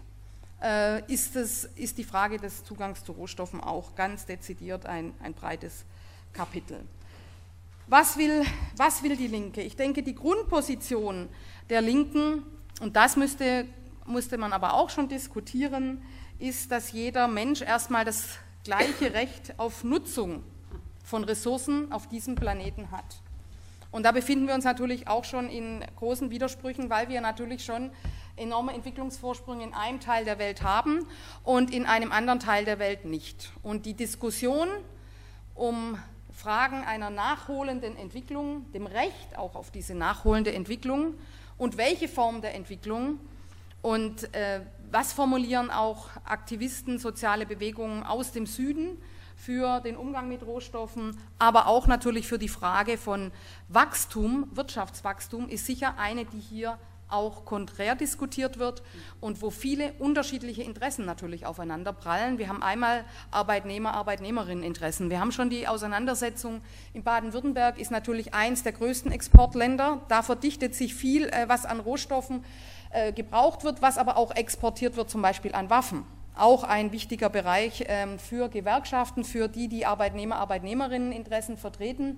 äh, 0.61 1.01
ist, 1.11 1.35
es, 1.35 1.65
ist 1.75 1.97
die 1.97 2.03
Frage 2.03 2.37
des 2.37 2.63
Zugangs 2.63 3.03
zu 3.03 3.11
Rohstoffen 3.11 3.61
auch 3.61 3.95
ganz 3.95 4.25
dezidiert 4.25 4.85
ein, 4.85 5.13
ein 5.21 5.33
breites 5.33 5.85
Kapitel. 6.33 6.79
Was 7.87 8.17
will, 8.17 8.43
was 8.77 9.03
will 9.03 9.15
die 9.15 9.27
Linke? 9.27 9.61
Ich 9.61 9.75
denke, 9.75 10.01
die 10.01 10.15
Grundposition 10.15 11.29
der 11.69 11.81
Linken, 11.81 12.43
und 12.81 12.95
das 12.95 13.15
müsste 13.15 13.65
musste 14.05 14.37
man 14.37 14.53
aber 14.53 14.73
auch 14.73 14.89
schon 14.89 15.07
diskutieren, 15.07 16.01
ist, 16.39 16.71
dass 16.71 16.91
jeder 16.91 17.27
Mensch 17.27 17.61
erstmal 17.61 18.05
das 18.05 18.37
gleiche 18.63 19.13
Recht 19.13 19.57
auf 19.57 19.83
Nutzung 19.83 20.43
von 21.03 21.23
Ressourcen 21.23 21.91
auf 21.91 22.07
diesem 22.07 22.35
Planeten 22.35 22.91
hat. 22.91 23.21
Und 23.91 24.03
da 24.03 24.11
befinden 24.11 24.47
wir 24.47 24.55
uns 24.55 24.65
natürlich 24.65 25.07
auch 25.07 25.23
schon 25.23 25.49
in 25.49 25.83
großen 25.95 26.29
Widersprüchen, 26.29 26.89
weil 26.89 27.07
wir 27.07 27.21
natürlich 27.21 27.63
schon 27.63 27.91
enorme 28.35 28.73
Entwicklungsvorsprünge 28.73 29.63
in 29.63 29.73
einem 29.73 30.01
Teil 30.01 30.25
der 30.25 30.37
Welt 30.37 30.63
haben 30.63 31.07
und 31.43 31.73
in 31.73 31.85
einem 31.85 32.11
anderen 32.11 32.41
Teil 32.41 32.65
der 32.65 32.79
Welt 32.79 33.05
nicht. 33.05 33.53
Und 33.63 33.85
die 33.85 33.93
Diskussion 33.93 34.67
um 35.53 35.97
Fragen 36.33 36.83
einer 36.83 37.09
nachholenden 37.09 37.95
Entwicklung, 37.95 38.69
dem 38.73 38.85
Recht 38.85 39.37
auch 39.37 39.55
auf 39.55 39.71
diese 39.71 39.95
nachholende 39.95 40.53
Entwicklung 40.53 41.13
und 41.57 41.77
welche 41.77 42.09
Form 42.09 42.41
der 42.41 42.53
Entwicklung 42.55 43.19
und 43.85 44.33
äh, 44.33 44.61
was 44.89 45.13
formulieren 45.13 45.69
auch 45.69 46.09
Aktivisten, 46.23 46.97
soziale 46.97 47.45
Bewegungen 47.45 48.01
aus 48.01 48.31
dem 48.31 48.47
Süden 48.47 48.97
für 49.35 49.79
den 49.79 49.95
Umgang 49.95 50.27
mit 50.27 50.41
Rohstoffen, 50.43 51.15
aber 51.37 51.67
auch 51.67 51.85
natürlich 51.85 52.27
für 52.27 52.39
die 52.39 52.49
Frage 52.49 52.97
von 52.97 53.31
Wachstum, 53.69 54.49
Wirtschaftswachstum 54.53 55.49
ist 55.49 55.67
sicher 55.67 55.99
eine, 55.99 56.25
die 56.25 56.39
hier 56.39 56.79
auch 57.07 57.45
konträr 57.45 57.93
diskutiert 57.93 58.57
wird 58.57 58.81
und 59.21 59.43
wo 59.43 59.51
viele 59.51 59.93
unterschiedliche 59.99 60.63
Interessen 60.63 61.05
natürlich 61.05 61.45
aufeinander 61.45 61.93
prallen. 61.93 62.39
Wir 62.39 62.49
haben 62.49 62.63
einmal 62.63 63.05
Arbeitnehmer, 63.29 63.93
Arbeitnehmerinneninteressen. 63.93 65.11
Wir 65.11 65.19
haben 65.19 65.31
schon 65.31 65.51
die 65.51 65.67
Auseinandersetzung 65.67 66.61
in 66.93 67.03
Baden-Württemberg, 67.03 67.79
ist 67.79 67.91
natürlich 67.91 68.33
eins 68.33 68.63
der 68.63 68.71
größten 68.71 69.11
Exportländer. 69.11 70.01
Da 70.07 70.23
verdichtet 70.23 70.73
sich 70.73 70.95
viel, 70.95 71.27
äh, 71.27 71.47
was 71.47 71.65
an 71.65 71.79
Rohstoffen 71.79 72.43
äh, 72.95 73.11
gebraucht 73.11 73.65
wird, 73.65 73.81
was 73.81 73.97
aber 73.97 74.15
auch 74.15 74.33
exportiert 74.33 74.95
wird, 74.95 75.09
zum 75.09 75.21
Beispiel 75.21 75.53
an 75.53 75.69
Waffen. 75.69 76.05
Auch 76.33 76.63
ein 76.63 76.93
wichtiger 76.93 77.29
Bereich 77.29 77.83
ähm, 77.87 78.19
für 78.19 78.47
Gewerkschaften, 78.47 79.25
für 79.25 79.49
die, 79.49 79.67
die 79.67 79.85
Arbeitnehmer, 79.85 80.37
Arbeitnehmerinneninteressen 80.37 81.57
vertreten. 81.57 82.17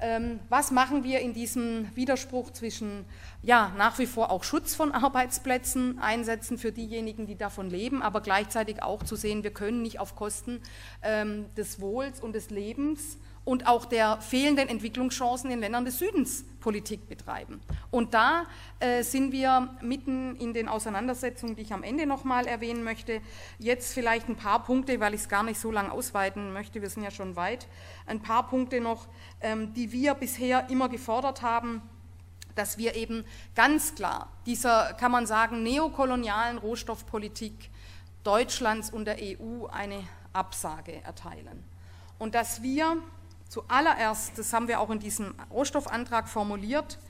Ähm, 0.00 0.40
was 0.48 0.72
machen 0.72 1.04
wir 1.04 1.20
in 1.20 1.32
diesem 1.32 1.94
Widerspruch 1.94 2.50
zwischen, 2.50 3.04
ja, 3.42 3.72
nach 3.76 3.98
wie 4.00 4.06
vor 4.06 4.32
auch 4.32 4.42
Schutz 4.42 4.74
von 4.74 4.92
Arbeitsplätzen 4.92 6.00
einsetzen 6.00 6.58
für 6.58 6.72
diejenigen, 6.72 7.26
die 7.26 7.36
davon 7.36 7.70
leben, 7.70 8.02
aber 8.02 8.20
gleichzeitig 8.20 8.82
auch 8.82 9.04
zu 9.04 9.14
sehen, 9.14 9.44
wir 9.44 9.52
können 9.52 9.82
nicht 9.82 10.00
auf 10.00 10.16
Kosten 10.16 10.60
ähm, 11.02 11.46
des 11.56 11.80
Wohls 11.80 12.20
und 12.20 12.34
des 12.34 12.50
Lebens 12.50 13.18
und 13.50 13.66
auch 13.66 13.84
der 13.84 14.20
fehlenden 14.20 14.68
Entwicklungschancen 14.68 15.50
in 15.50 15.58
Ländern 15.58 15.84
des 15.84 15.98
Südens 15.98 16.44
Politik 16.60 17.08
betreiben. 17.08 17.60
Und 17.90 18.14
da 18.14 18.44
äh, 18.78 19.02
sind 19.02 19.32
wir 19.32 19.74
mitten 19.80 20.36
in 20.36 20.54
den 20.54 20.68
Auseinandersetzungen, 20.68 21.56
die 21.56 21.62
ich 21.62 21.72
am 21.72 21.82
Ende 21.82 22.06
nochmal 22.06 22.46
erwähnen 22.46 22.84
möchte. 22.84 23.20
Jetzt 23.58 23.92
vielleicht 23.92 24.28
ein 24.28 24.36
paar 24.36 24.62
Punkte, 24.62 25.00
weil 25.00 25.14
ich 25.14 25.22
es 25.22 25.28
gar 25.28 25.42
nicht 25.42 25.58
so 25.58 25.72
lange 25.72 25.90
ausweiten 25.90 26.52
möchte, 26.52 26.80
wir 26.80 26.90
sind 26.90 27.02
ja 27.02 27.10
schon 27.10 27.34
weit, 27.34 27.66
ein 28.06 28.20
paar 28.20 28.46
Punkte 28.46 28.80
noch, 28.80 29.08
ähm, 29.40 29.74
die 29.74 29.90
wir 29.90 30.14
bisher 30.14 30.70
immer 30.70 30.88
gefordert 30.88 31.42
haben 31.42 31.82
dass 32.56 32.78
wir 32.78 32.96
eben 32.96 33.24
ganz 33.54 33.94
klar 33.94 34.28
dieser, 34.44 34.92
kann 34.94 35.12
man 35.12 35.24
sagen, 35.24 35.62
neokolonialen 35.62 36.58
Rohstoffpolitik 36.58 37.70
Deutschlands 38.24 38.90
und 38.90 39.06
der 39.06 39.16
EU 39.20 39.66
eine 39.66 40.02
Absage 40.32 41.00
erteilen. 41.04 41.64
Und 42.18 42.34
dass 42.34 42.60
wir 42.62 43.00
Zuallererst, 43.50 44.38
das 44.38 44.52
haben 44.52 44.68
wir 44.68 44.78
auch 44.78 44.90
in 44.90 45.00
diesem 45.00 45.34
Rohstoffantrag 45.50 46.28
formuliert, 46.28 47.00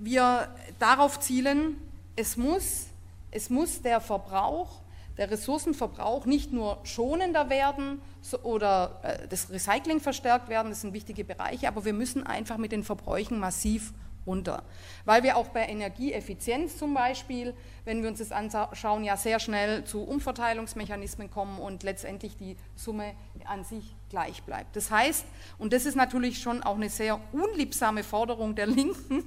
wir 0.00 0.48
darauf 0.80 1.20
zielen, 1.20 1.76
es 2.16 2.36
muss, 2.36 2.86
es 3.30 3.48
muss 3.48 3.80
der 3.80 4.00
Verbrauch, 4.00 4.80
der 5.18 5.30
Ressourcenverbrauch 5.30 6.26
nicht 6.26 6.52
nur 6.52 6.80
schonender 6.82 7.48
werden 7.48 8.02
oder 8.42 8.98
äh, 9.04 9.28
das 9.28 9.50
Recycling 9.50 10.00
verstärkt 10.00 10.48
werden, 10.48 10.70
das 10.70 10.80
sind 10.80 10.94
wichtige 10.94 11.24
Bereiche, 11.24 11.68
aber 11.68 11.84
wir 11.84 11.92
müssen 11.92 12.26
einfach 12.26 12.56
mit 12.56 12.72
den 12.72 12.82
Verbräuchen 12.82 13.38
massiv 13.38 13.92
runter. 14.26 14.64
Weil 15.04 15.22
wir 15.22 15.36
auch 15.36 15.48
bei 15.48 15.66
Energieeffizienz 15.66 16.76
zum 16.76 16.94
Beispiel, 16.94 17.54
wenn 17.84 18.02
wir 18.02 18.10
uns 18.10 18.18
das 18.18 18.32
anschauen, 18.32 19.04
ja 19.04 19.16
sehr 19.16 19.40
schnell 19.40 19.84
zu 19.84 20.02
Umverteilungsmechanismen 20.02 21.30
kommen 21.30 21.58
und 21.58 21.82
letztendlich 21.82 22.36
die 22.36 22.56
Summe 22.74 23.14
an 23.46 23.64
sich 23.64 23.94
gleich 24.08 24.42
bleibt. 24.42 24.76
Das 24.76 24.90
heißt, 24.90 25.24
und 25.58 25.72
das 25.72 25.86
ist 25.86 25.94
natürlich 25.94 26.40
schon 26.40 26.62
auch 26.62 26.76
eine 26.76 26.90
sehr 26.90 27.20
unliebsame 27.32 28.02
Forderung 28.02 28.54
der 28.54 28.66
Linken, 28.66 29.24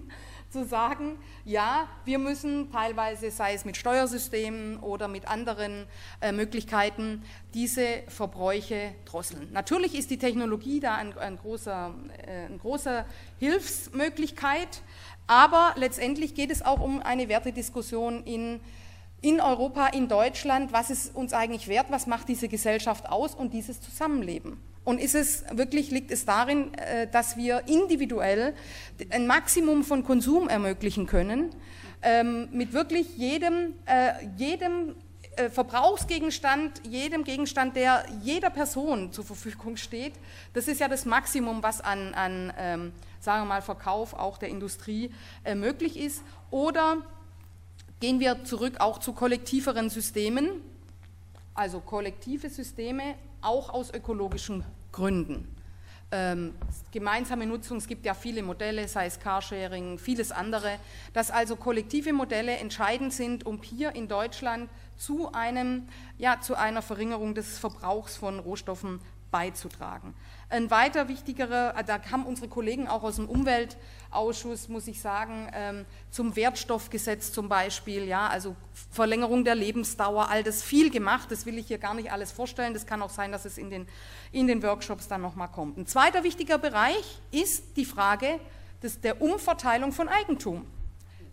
zu 0.53 0.63
sagen, 0.65 1.17
ja, 1.45 1.87
wir 2.05 2.19
müssen 2.19 2.71
teilweise, 2.71 3.31
sei 3.31 3.55
es 3.55 3.65
mit 3.65 3.75
Steuersystemen 3.75 4.77
oder 4.77 5.07
mit 5.07 5.27
anderen 5.27 5.87
äh, 6.21 6.31
Möglichkeiten, 6.31 7.23
diese 7.55 8.03
Verbräuche 8.07 8.93
drosseln. 9.05 9.51
Natürlich 9.51 9.95
ist 9.95 10.11
die 10.11 10.19
Technologie 10.19 10.79
da 10.79 10.95
ein, 10.95 11.17
ein 11.17 11.37
großer, 11.37 11.95
äh, 12.27 12.45
eine 12.45 12.57
große 12.59 13.03
Hilfsmöglichkeit, 13.39 14.83
aber 15.25 15.73
letztendlich 15.75 16.35
geht 16.35 16.51
es 16.51 16.61
auch 16.61 16.81
um 16.81 17.01
eine 17.01 17.29
Wertediskussion 17.29 18.23
in 18.23 18.59
in 19.23 19.39
Europa, 19.39 19.87
in 19.87 20.09
Deutschland, 20.09 20.73
was 20.73 20.89
ist 20.89 21.15
uns 21.15 21.33
eigentlich 21.33 21.67
wert, 21.69 21.87
was 21.89 22.07
macht 22.07 22.27
diese 22.27 22.49
Gesellschaft 22.49 23.09
aus 23.09 23.33
und 23.33 23.53
dieses 23.53 23.81
Zusammenleben. 23.81 24.59
Und 24.83 24.99
ist 24.99 25.15
es 25.15 25.45
wirklich, 25.49 25.91
liegt 25.91 26.11
es 26.11 26.25
darin, 26.25 26.73
äh, 26.73 27.07
dass 27.07 27.37
wir 27.37 27.63
individuell 27.67 28.53
ein 29.09 29.25
Maximum 29.25 29.85
von 29.85 30.03
Konsum 30.03 30.49
ermöglichen 30.49 31.07
können, 31.07 31.51
ähm, 32.01 32.49
mit 32.51 32.73
wirklich 32.73 33.15
jedem, 33.15 33.75
äh, 33.85 34.11
jedem 34.35 34.95
äh, 35.37 35.49
Verbrauchsgegenstand, 35.49 36.81
jedem 36.85 37.23
Gegenstand, 37.23 37.77
der 37.77 38.03
jeder 38.23 38.49
Person 38.49 39.13
zur 39.13 39.23
Verfügung 39.23 39.77
steht. 39.77 40.15
Das 40.51 40.67
ist 40.67 40.81
ja 40.81 40.89
das 40.89 41.05
Maximum, 41.05 41.63
was 41.63 41.79
an, 41.79 42.13
an 42.13 42.53
ähm, 42.57 42.91
sagen 43.21 43.43
wir 43.43 43.45
mal, 43.45 43.61
Verkauf 43.61 44.13
auch 44.13 44.37
der 44.37 44.49
Industrie 44.49 45.11
möglich 45.55 45.97
ist. 45.97 46.23
Oder 46.51 46.97
gehen 48.03 48.19
wir 48.19 48.43
zurück 48.43 48.81
auch 48.81 48.97
zu 48.97 49.13
kollektiveren 49.13 49.89
Systemen, 49.89 50.61
also 51.53 51.79
kollektive 51.79 52.49
Systeme, 52.49 53.15
auch 53.39 53.69
aus 53.69 53.93
ökologischen 53.93 54.65
Gründen. 54.91 55.47
Ähm, 56.11 56.53
gemeinsame 56.91 57.45
Nutzung, 57.45 57.77
es 57.77 57.87
gibt 57.87 58.05
ja 58.05 58.13
viele 58.13 58.43
Modelle, 58.43 58.89
sei 58.89 59.05
es 59.05 59.21
Carsharing, 59.21 59.97
vieles 59.97 60.33
andere, 60.33 60.79
dass 61.13 61.31
also 61.31 61.55
kollektive 61.55 62.11
Modelle 62.11 62.57
entscheidend 62.57 63.13
sind, 63.13 63.45
um 63.45 63.61
hier 63.63 63.95
in 63.95 64.09
Deutschland 64.09 64.69
zu, 64.97 65.31
einem, 65.31 65.87
ja, 66.17 66.41
zu 66.41 66.55
einer 66.55 66.81
Verringerung 66.81 67.35
des 67.35 67.57
Verbrauchs 67.57 68.17
von 68.17 68.39
Rohstoffen 68.39 68.99
beizutragen. 69.33 70.13
Ein 70.49 70.69
weiter 70.69 71.07
wichtigerer, 71.07 71.73
äh, 71.75 71.83
da 71.83 71.99
haben 72.11 72.27
unsere 72.27 72.47
Kollegen 72.47 72.87
auch 72.87 73.01
aus 73.01 73.15
dem 73.15 73.27
Umweltausschuss, 73.27 74.69
muss 74.69 74.87
ich 74.87 75.01
sagen, 75.01 75.49
ähm, 75.53 75.85
zum 76.11 76.35
Wertstoffgesetz 76.35 77.31
zum 77.31 77.49
Beispiel, 77.49 78.03
ja, 78.03 78.27
also 78.27 78.55
Verlängerung 78.91 79.43
der 79.43 79.55
Lebensdauer, 79.55 80.29
all 80.29 80.43
das 80.43 80.61
viel 80.61 80.91
gemacht, 80.91 81.31
das 81.31 81.47
will 81.47 81.57
ich 81.57 81.67
hier 81.67 81.79
gar 81.79 81.95
nicht 81.95 82.11
alles 82.11 82.31
vorstellen, 82.31 82.75
das 82.75 82.85
kann 82.85 83.01
auch 83.01 83.09
sein, 83.09 83.31
dass 83.31 83.45
es 83.45 83.57
in 83.57 83.71
den, 83.71 83.87
in 84.31 84.45
den 84.45 84.61
Workshops 84.61 85.07
dann 85.07 85.21
nochmal 85.21 85.49
kommt. 85.49 85.79
Ein 85.79 85.87
zweiter 85.87 86.23
wichtiger 86.23 86.59
Bereich 86.59 87.19
ist 87.31 87.75
die 87.75 87.85
Frage 87.85 88.39
des, 88.83 89.01
der 89.01 89.19
Umverteilung 89.19 89.91
von 89.91 90.07
Eigentum. 90.07 90.67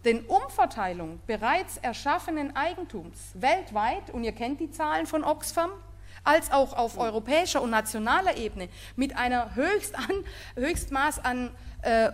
Denn 0.06 0.24
Umverteilung 0.24 1.20
bereits 1.26 1.76
erschaffenen 1.76 2.56
Eigentums 2.56 3.32
weltweit, 3.34 4.08
und 4.10 4.24
ihr 4.24 4.32
kennt 4.32 4.58
die 4.58 4.70
Zahlen 4.70 5.06
von 5.06 5.22
Oxfam, 5.22 5.70
als 6.24 6.50
auch 6.52 6.76
auf 6.76 6.98
europäischer 6.98 7.62
und 7.62 7.70
nationaler 7.70 8.36
Ebene 8.36 8.68
mit 8.96 9.16
einer 9.16 9.54
Höchst 9.54 9.94
an, 9.96 10.24
Höchstmaß 10.56 11.24
an 11.24 11.50
äh, 11.82 12.10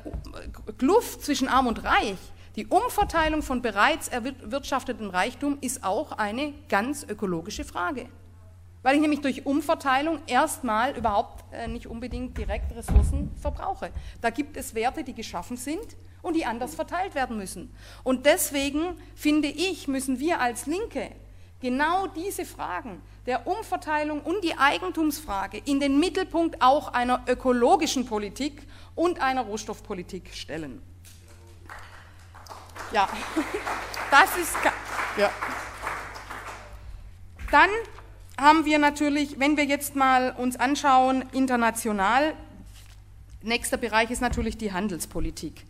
Kluft 0.78 1.24
zwischen 1.24 1.48
Arm 1.48 1.66
und 1.66 1.84
Reich. 1.84 2.18
Die 2.56 2.66
Umverteilung 2.66 3.42
von 3.42 3.60
bereits 3.60 4.08
erwirtschaftetem 4.08 5.10
Reichtum 5.10 5.58
ist 5.60 5.84
auch 5.84 6.12
eine 6.12 6.54
ganz 6.68 7.04
ökologische 7.04 7.64
Frage. 7.64 8.08
Weil 8.82 8.94
ich 8.94 9.00
nämlich 9.00 9.20
durch 9.20 9.44
Umverteilung 9.44 10.20
erstmal 10.26 10.96
überhaupt 10.96 11.44
äh, 11.52 11.66
nicht 11.68 11.86
unbedingt 11.86 12.38
direkt 12.38 12.74
Ressourcen 12.74 13.30
verbrauche. 13.40 13.90
Da 14.20 14.30
gibt 14.30 14.56
es 14.56 14.74
Werte, 14.74 15.04
die 15.04 15.12
geschaffen 15.12 15.56
sind 15.56 15.96
und 16.22 16.34
die 16.34 16.46
anders 16.46 16.74
verteilt 16.74 17.14
werden 17.14 17.36
müssen. 17.36 17.74
Und 18.04 18.26
deswegen 18.26 18.96
finde 19.14 19.48
ich, 19.48 19.88
müssen 19.88 20.18
wir 20.18 20.40
als 20.40 20.66
Linke 20.66 21.10
genau 21.60 22.06
diese 22.06 22.44
Fragen 22.44 23.00
der 23.26 23.46
Umverteilung 23.46 24.20
und 24.20 24.44
die 24.44 24.56
Eigentumsfrage 24.56 25.60
in 25.64 25.80
den 25.80 25.98
Mittelpunkt 25.98 26.62
auch 26.62 26.88
einer 26.88 27.22
ökologischen 27.26 28.06
Politik 28.06 28.62
und 28.94 29.20
einer 29.20 29.42
Rohstoffpolitik 29.42 30.32
stellen. 30.32 30.80
Ja, 32.92 33.08
das 34.10 34.36
ist. 34.36 34.54
Ja. 35.16 35.30
Dann 37.50 37.70
haben 38.38 38.64
wir 38.64 38.78
natürlich, 38.78 39.40
wenn 39.40 39.56
wir 39.56 39.64
jetzt 39.64 39.96
mal 39.96 40.30
uns 40.32 40.56
anschauen, 40.56 41.24
international, 41.32 42.34
nächster 43.42 43.76
Bereich 43.76 44.10
ist 44.10 44.20
natürlich 44.20 44.58
die 44.58 44.72
Handelspolitik 44.72 45.64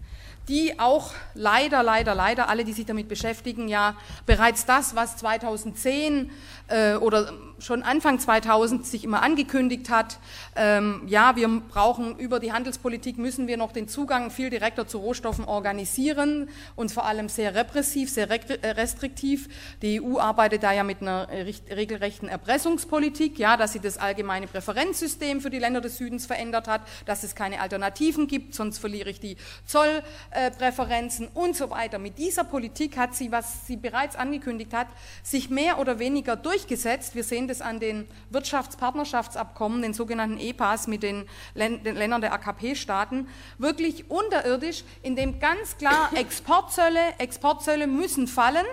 die 0.49 0.79
auch 0.79 1.13
leider, 1.35 1.83
leider, 1.83 2.15
leider, 2.15 2.49
alle, 2.49 2.65
die 2.65 2.73
sich 2.73 2.87
damit 2.87 3.09
beschäftigen, 3.09 3.69
ja 3.69 3.97
bereits 4.27 4.65
das, 4.65 4.95
was 4.95 5.17
2010 5.17 6.31
äh, 6.69 6.95
oder 6.95 7.33
schon 7.59 7.83
Anfang 7.83 8.19
2000 8.19 8.87
sich 8.87 9.05
immer 9.05 9.23
angekündigt 9.23 9.91
hat, 9.91 10.19
ähm, 10.55 11.03
ja, 11.07 11.37
wir 11.37 11.49
brauchen 11.49 12.19
über 12.19 12.41
die 12.41 12.53
Handelspolitik, 12.53 13.19
müssen 13.19 13.47
wir 13.47 13.57
noch 13.57 13.73
den 13.73 13.89
Zugang 13.89 14.31
viel 14.31 14.51
direkter 14.51 14.87
zu 14.87 14.99
Rohstoffen 14.99 15.45
organisieren 15.45 16.49
und 16.75 16.93
vor 16.93 17.07
allem 17.07 17.29
sehr 17.29 17.55
repressiv, 17.55 18.11
sehr 18.11 18.31
äh, 18.31 18.71
restriktiv. 18.71 19.49
Die 19.83 20.01
EU 20.01 20.19
arbeitet 20.19 20.63
da 20.63 20.73
ja 20.73 20.85
mit 20.85 21.01
einer 21.01 21.29
regelrechten 21.29 22.29
Erpressungspolitik, 22.29 23.39
ja, 23.39 23.57
dass 23.57 23.73
sie 23.73 23.81
das 23.81 23.99
allgemeine 23.99 24.47
Präferenzsystem 24.47 25.41
für 25.41 25.51
die 25.51 25.59
Länder 25.59 25.81
des 25.81 25.97
Südens 25.99 26.27
verändert 26.27 26.69
hat, 26.69 26.83
dass 27.07 27.23
es 27.23 27.35
keine 27.35 27.61
Alternativen 27.61 28.27
gibt, 28.27 28.55
sonst 28.55 28.79
verliere 28.79 29.11
ich 29.11 29.21
die 29.21 29.37
Zollpräferenzen 29.67 31.29
und 31.35 31.57
so 31.57 31.71
weiter. 31.71 31.99
Mit 31.99 32.19
dieser 32.19 32.45
Politik 32.45 32.97
hat 32.97 33.15
sie, 33.15 33.33
was 33.33 33.67
sie 33.67 33.77
bereits 33.77 34.17
angekündigt 34.17 34.73
hat, 34.73 34.89
sich 35.23 35.51
mehr 35.51 35.79
oder 35.79 35.99
weniger 35.99 36.37
durchgesetzt. 36.37 37.15
Wir 37.15 37.25
sehen 37.25 37.46
das 37.49 37.61
an 37.61 37.81
den 37.81 38.07
Wirtschaftspartnerschaftsabkommen, 38.31 39.83
den 39.83 39.95
sogenannten 39.95 40.39
EPAs 40.39 40.87
mit 40.87 41.03
den, 41.03 41.27
Ländern 41.55 42.21
der 42.21 42.33
AKP-Staaten, 42.33 43.29
wirklich 43.59 44.11
unterirdisch, 44.11 44.85
in 45.03 45.17
dem 45.17 45.39
ganz 45.39 45.77
klar 45.77 46.11
Exportzölle, 46.15 47.01
Exportzölle 47.19 47.87
müssen 47.87 48.27
fallen 48.27 48.67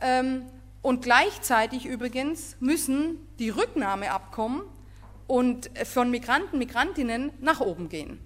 ähm, 0.00 0.46
und 0.82 1.02
gleichzeitig 1.02 1.86
übrigens 1.86 2.56
müssen 2.60 3.28
die 3.38 3.50
Rücknahmeabkommen 3.50 4.62
und 5.26 5.70
von 5.84 6.10
Migranten, 6.10 6.58
Migrantinnen 6.58 7.32
nach 7.40 7.60
oben 7.60 7.88
gehen. 7.88 8.18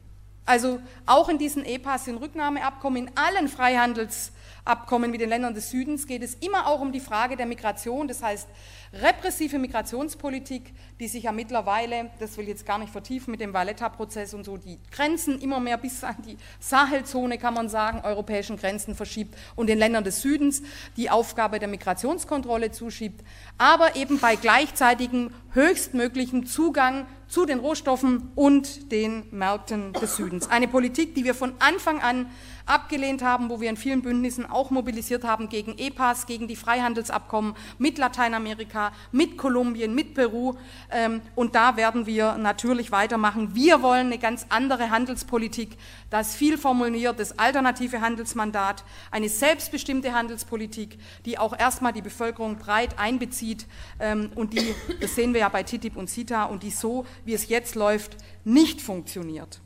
Also 0.45 0.81
auch 1.07 1.29
in 1.29 1.39
diesen 1.39 1.65
EPAs 1.65 2.07
sind 2.07 2.17
Rücknahmeabkommen 2.17 3.07
in 3.07 3.17
allen 3.17 3.49
Freihandels 3.49 4.33
Abkommen 4.65 5.11
mit 5.11 5.21
den 5.21 5.29
Ländern 5.29 5.55
des 5.55 5.71
Südens 5.71 6.07
geht 6.07 6.23
es 6.23 6.35
immer 6.35 6.69
auch 6.69 6.81
um 6.81 6.93
die 6.93 7.01
Frage 7.01 7.37
der 7.37 7.47
Migration, 7.47 8.07
das 8.07 8.23
heißt 8.23 8.49
repressive 8.93 9.59
Migrationspolitik, 9.59 10.73
die 11.01 11.09
sich 11.09 11.25
ja 11.25 11.33
mittlerweile, 11.33 12.11
das 12.21 12.37
will 12.37 12.45
ich 12.45 12.51
jetzt 12.51 12.67
gar 12.67 12.79
nicht 12.79 12.93
vertiefen 12.93 13.33
mit 13.33 13.41
dem 13.41 13.53
Valletta-Prozess 13.53 14.35
und 14.35 14.45
so, 14.45 14.57
die 14.57 14.79
Grenzen 14.93 15.41
immer 15.41 15.59
mehr 15.59 15.79
bis 15.79 16.05
an 16.05 16.15
die 16.25 16.37
Sahelzone, 16.61 17.39
kann 17.39 17.55
man 17.55 17.69
sagen, 17.69 18.03
europäischen 18.05 18.57
Grenzen 18.57 18.95
verschiebt 18.95 19.37
und 19.57 19.67
den 19.67 19.79
Ländern 19.79 20.05
des 20.05 20.23
Südens 20.23 20.63
die 20.97 21.11
Aufgabe 21.11 21.59
der 21.59 21.69
Migrationskontrolle 21.69 22.71
zuschiebt, 22.71 23.25
aber 23.59 23.97
eben 23.97 24.21
bei 24.21 24.37
gleichzeitigem 24.37 25.33
höchstmöglichem 25.55 26.47
Zugang 26.47 27.07
zu 27.27 27.47
den 27.47 27.59
Rohstoffen 27.59 28.31
und 28.37 28.93
den 28.93 29.25
Märkten 29.33 29.93
des 29.95 30.17
Südens. 30.17 30.51
Eine 30.51 30.69
Politik, 30.69 31.15
die 31.15 31.25
wir 31.25 31.35
von 31.35 31.55
Anfang 31.59 32.01
an 32.01 32.27
abgelehnt 32.67 33.23
haben, 33.23 33.51
wo 33.51 33.61
wir 33.61 33.71
in 33.71 33.77
vielen 33.77 34.03
Bündnissen 34.03 34.49
auch 34.49 34.71
mobilisiert 34.71 35.25
haben 35.25 35.49
gegen 35.49 35.77
EPAS, 35.79 36.27
gegen 36.27 36.49
die 36.49 36.57
Freihandelsabkommen 36.57 37.55
mit 37.79 37.99
Lateinamerika, 37.99 38.93
mit 39.11 39.37
Kolumbien, 39.37 39.95
mit 39.95 40.15
Peru. 40.15 40.55
Ähm, 40.91 41.21
und 41.35 41.55
da 41.55 41.77
werden 41.77 42.07
wir 42.07 42.39
natürlich 42.39 42.93
weitermachen. 42.93 43.55
Wir 43.55 43.83
wollen 43.83 44.07
eine 44.07 44.19
ganz 44.19 44.47
andere 44.49 44.91
Handelspolitik, 44.91 45.77
das 46.11 46.35
viel 46.35 46.59
formuliert, 46.59 47.19
das 47.19 47.39
alternative 47.39 48.01
Handelsmandat, 48.01 48.85
eine 49.11 49.29
selbstbestimmte 49.29 50.13
Handelspolitik, 50.13 50.99
die 51.25 51.39
auch 51.39 51.59
erstmal 51.59 51.93
die 51.93 52.03
Bevölkerung 52.03 52.59
breit 52.59 52.99
einbezieht 52.99 53.67
ähm, 53.99 54.31
und 54.35 54.53
die, 54.53 54.75
das 55.01 55.15
sehen 55.15 55.33
wir 55.33 55.41
ja 55.41 55.49
bei 55.49 55.63
TTIP 55.63 55.97
und 55.97 56.09
CITA, 56.09 56.45
und 56.45 56.63
die 56.63 56.71
so, 56.71 57.07
wie 57.25 57.35
es 57.35 57.49
jetzt 57.49 57.75
läuft, 57.75 58.17
nicht 58.45 58.81
funktioniert. 58.81 59.61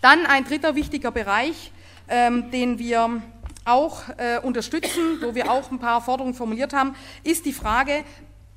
Dann 0.00 0.26
ein 0.26 0.44
dritter 0.44 0.74
wichtiger 0.74 1.10
Bereich, 1.10 1.72
ähm, 2.08 2.50
den 2.50 2.78
wir 2.78 3.22
auch 3.64 4.02
äh, 4.16 4.38
unterstützen, 4.38 5.18
wo 5.20 5.34
wir 5.34 5.50
auch 5.50 5.70
ein 5.70 5.78
paar 5.78 6.00
Forderungen 6.00 6.34
formuliert 6.34 6.72
haben, 6.72 6.94
ist 7.22 7.44
die 7.44 7.52
Frage, 7.52 8.04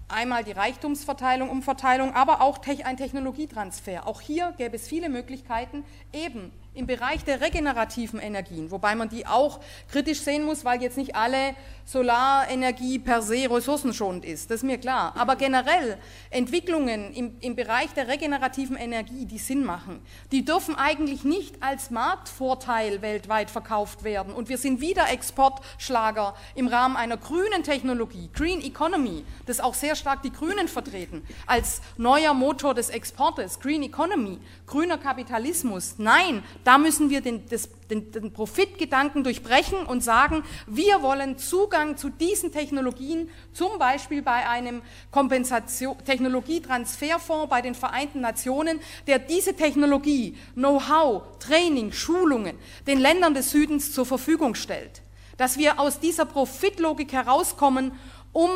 einmal 0.08 0.44
die 0.44 0.52
Reichtumsverteilung, 0.52 1.50
Umverteilung, 1.50 2.14
aber 2.14 2.42
auch 2.42 2.60
ein 2.86 2.98
Technologietransfer. 2.98 4.08
Auch 4.08 4.22
hier 4.22 4.54
gäbe 4.58 4.76
es 4.76 4.88
viele 4.88 5.10
Möglichkeiten, 5.10 5.84
eben 6.14 6.52
im 6.74 6.88
Bereich 6.88 7.26
der 7.26 7.42
regenerativen 7.42 8.20
Energien, 8.20 8.72
wobei 8.72 8.96
man 8.96 9.10
die 9.10 9.28
auch 9.28 9.60
kritisch 9.90 10.22
sehen 10.22 10.46
muss, 10.46 10.64
weil 10.64 10.82
jetzt 10.82 10.98
nicht 10.98 11.16
alle 11.16 11.54
Solarenergie 11.84 13.00
per 13.00 13.22
se 13.22 13.50
ressourcenschonend 13.50 14.24
ist, 14.24 14.50
das 14.50 14.58
ist 14.58 14.64
mir 14.64 14.78
klar. 14.78 15.14
Aber 15.18 15.36
generell 15.36 15.98
Entwicklungen 16.30 17.14
im, 17.14 17.36
im 17.42 17.56
Bereich 17.58 17.90
der 17.94 18.08
regenerativen 18.08 18.78
Energie, 18.78 19.26
die 19.26 19.38
Sinn 19.38 19.66
machen, 19.66 20.02
die 20.32 20.46
dürfen 20.46 20.76
eigentlich 20.76 21.26
nicht 21.26 21.62
als 21.62 21.92
Marktvorteil 21.92 23.02
weltweit 23.02 23.52
verkauft 23.52 24.06
werden. 24.06 24.34
Und 24.34 24.48
wir 24.48 24.58
sind 24.58 24.80
wieder 24.80 25.10
Exportschlager 25.10 26.36
im 26.56 26.68
Rahmen 26.68 26.96
einer 26.96 27.18
grünen 27.18 27.64
Technologie, 27.64 28.30
Green 28.34 28.62
Economy, 28.62 29.26
das 29.46 29.60
auch 29.60 29.74
sehr 29.74 29.98
stark 29.98 30.22
die 30.22 30.32
Grünen 30.32 30.70
vertreten, 30.70 31.24
als 31.48 31.82
neuer 31.98 32.34
Motor 32.34 32.74
des 32.76 32.90
Exportes, 32.90 33.60
Green 33.60 33.84
Economy, 33.84 34.40
grüner 34.68 34.98
Kapitalismus. 34.98 35.96
Nein, 35.98 36.44
da 36.64 36.78
müssen 36.78 37.10
wir 37.10 37.22
den, 37.22 37.48
das, 37.50 37.70
den, 37.90 38.12
den 38.12 38.34
Profitgedanken 38.34 39.24
durchbrechen 39.24 39.86
und 39.86 40.04
sagen, 40.04 40.44
wir 40.68 41.02
wollen 41.02 41.38
Zugang 41.38 41.98
zu 41.98 42.10
diesen 42.10 42.52
Technologien, 42.52 43.30
zum 43.54 43.80
Beispiel 43.80 44.22
bei 44.22 44.48
einem 44.48 44.82
Kompensation, 45.12 45.98
Technologietransferfonds 46.06 47.50
bei 47.50 47.62
den 47.62 47.76
Vereinten 47.76 48.22
Nationen, 48.22 48.80
der 49.08 49.20
diese 49.20 49.56
Technologie, 49.56 50.38
Know-how, 50.54 51.24
Training, 51.40 51.92
Schulungen 51.92 52.58
den 52.88 53.00
Ländern 53.00 53.34
des 53.34 53.52
Südens 53.52 53.92
zur 53.92 54.06
Verfügung 54.06 54.56
stellt. 54.56 55.02
Dass 55.38 55.58
wir 55.58 55.80
aus 55.80 56.00
dieser 56.00 56.26
Profitlogik 56.26 57.14
herauskommen, 57.14 57.94
um 58.34 58.50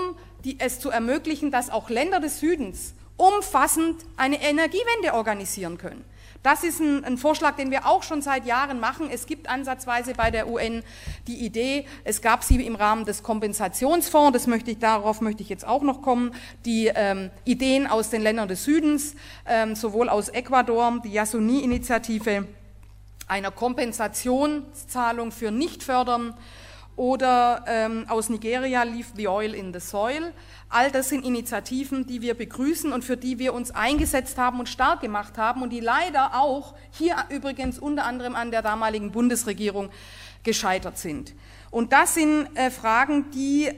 die, 0.44 0.60
es 0.60 0.80
zu 0.80 0.90
ermöglichen, 0.90 1.52
dass 1.52 1.70
auch 1.70 1.90
Länder 1.90 2.20
des 2.20 2.40
Südens 2.40 2.94
umfassend 3.18 4.06
eine 4.18 4.42
Energiewende 4.42 5.14
organisieren 5.14 5.78
können. 5.78 6.04
Das 6.46 6.64
ist 6.64 6.80
ein, 6.80 7.04
ein, 7.04 7.18
Vorschlag, 7.18 7.56
den 7.56 7.72
wir 7.72 7.88
auch 7.88 8.04
schon 8.04 8.22
seit 8.22 8.46
Jahren 8.46 8.80
machen. 8.80 9.10
Es 9.12 9.26
gibt 9.26 9.50
ansatzweise 9.50 10.14
bei 10.14 10.30
der 10.30 10.48
UN 10.48 10.84
die 11.26 11.44
Idee, 11.44 11.88
es 12.04 12.22
gab 12.22 12.44
sie 12.44 12.64
im 12.64 12.76
Rahmen 12.76 13.04
des 13.04 13.24
Kompensationsfonds, 13.24 14.32
das 14.32 14.46
möchte 14.46 14.70
ich, 14.70 14.78
darauf 14.78 15.22
möchte 15.22 15.42
ich 15.42 15.50
jetzt 15.50 15.66
auch 15.66 15.82
noch 15.82 16.04
kommen, 16.04 16.36
die 16.64 16.92
ähm, 16.94 17.32
Ideen 17.46 17.88
aus 17.88 18.12
den 18.12 18.22
Ländern 18.22 18.48
des 18.48 18.64
Südens, 18.64 19.16
ähm, 19.48 19.74
sowohl 19.74 20.08
aus 20.08 20.30
Ecuador, 20.30 21.00
die 21.04 21.14
Yasuni-Initiative 21.14 22.48
einer 23.28 23.50
Kompensationszahlung 23.50 25.32
für 25.32 25.50
Nichtfördern 25.50 26.36
oder 26.96 27.66
ähm, 27.68 28.06
aus 28.08 28.30
Nigeria 28.30 28.84
Leave 28.84 29.08
the 29.16 29.28
Oil 29.28 29.56
in 29.56 29.74
the 29.74 29.80
Soil. 29.80 30.32
All 30.76 30.92
das 30.92 31.08
sind 31.08 31.24
Initiativen, 31.24 32.06
die 32.06 32.22
wir 32.22 32.34
begrüßen 32.34 32.92
und 32.92 33.06
für 33.06 33.16
die 33.16 33.40
wir 33.40 33.54
uns 33.54 33.72
eingesetzt 33.72 34.38
haben 34.38 34.60
und 34.60 34.68
stark 34.68 35.00
gemacht 35.00 35.38
haben 35.38 35.62
und 35.62 35.70
die 35.70 35.80
leider 35.80 36.36
auch 36.36 36.76
hier 36.92 37.16
übrigens 37.30 37.80
unter 37.80 38.04
anderem 38.04 38.36
an 38.36 38.52
der 38.52 38.62
damaligen 38.62 39.14
Bundesregierung 39.14 39.90
gescheitert 40.44 40.98
sind. 40.98 41.34
Und 41.72 41.94
das 41.94 42.16
sind 42.16 42.50
äh, 42.56 42.70
Fragen, 42.72 43.32
die 43.32 43.72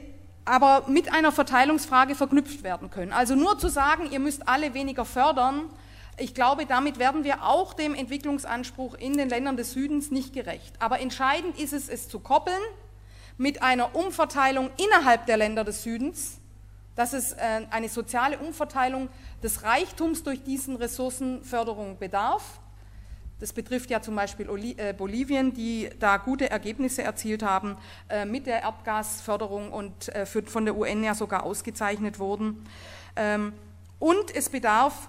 aber 0.44 0.86
mit 0.88 1.12
einer 1.12 1.30
Verteilungsfrage 1.30 2.16
verknüpft 2.16 2.64
werden 2.64 2.90
können. 2.90 3.12
Also 3.12 3.36
nur 3.36 3.60
zu 3.60 3.68
sagen, 3.68 4.10
ihr 4.10 4.18
müsst 4.18 4.48
alle 4.48 4.74
weniger 4.74 5.04
fördern, 5.04 5.70
ich 6.16 6.34
glaube, 6.34 6.66
damit 6.66 6.98
werden 6.98 7.22
wir 7.22 7.44
auch 7.44 7.74
dem 7.74 7.94
Entwicklungsanspruch 7.94 8.96
in 8.96 9.16
den 9.16 9.28
Ländern 9.28 9.56
des 9.56 9.72
Südens 9.72 10.10
nicht 10.10 10.32
gerecht. 10.32 10.74
Aber 10.80 10.98
entscheidend 10.98 11.60
ist 11.60 11.72
es, 11.72 11.88
es 11.88 12.08
zu 12.08 12.18
koppeln 12.18 12.60
mit 13.36 13.62
einer 13.62 13.94
Umverteilung 13.94 14.70
innerhalb 14.84 15.26
der 15.26 15.36
Länder 15.36 15.62
des 15.62 15.84
Südens, 15.84 16.40
dass 16.98 17.12
es 17.12 17.32
äh, 17.34 17.60
eine 17.70 17.88
soziale 17.88 18.38
Umverteilung 18.38 19.08
des 19.40 19.62
Reichtums 19.62 20.24
durch 20.24 20.42
diesen 20.42 20.74
Ressourcenförderung 20.74 21.96
bedarf. 21.96 22.58
Das 23.38 23.52
betrifft 23.52 23.88
ja 23.88 24.02
zum 24.02 24.16
Beispiel 24.16 24.48
äh, 24.76 24.92
Bolivien, 24.92 25.54
die 25.54 25.90
da 26.00 26.16
gute 26.16 26.50
Ergebnisse 26.50 27.04
erzielt 27.04 27.44
haben 27.44 27.76
äh, 28.08 28.24
mit 28.24 28.48
der 28.48 28.62
Erdgasförderung 28.62 29.72
und 29.72 30.10
von 30.46 30.64
der 30.64 30.76
UN 30.76 31.04
ja 31.04 31.14
sogar 31.14 31.44
ausgezeichnet 31.44 32.18
wurden. 32.18 32.64
Ähm, 33.14 33.52
und 34.00 34.34
es 34.34 34.48
bedarf 34.48 35.08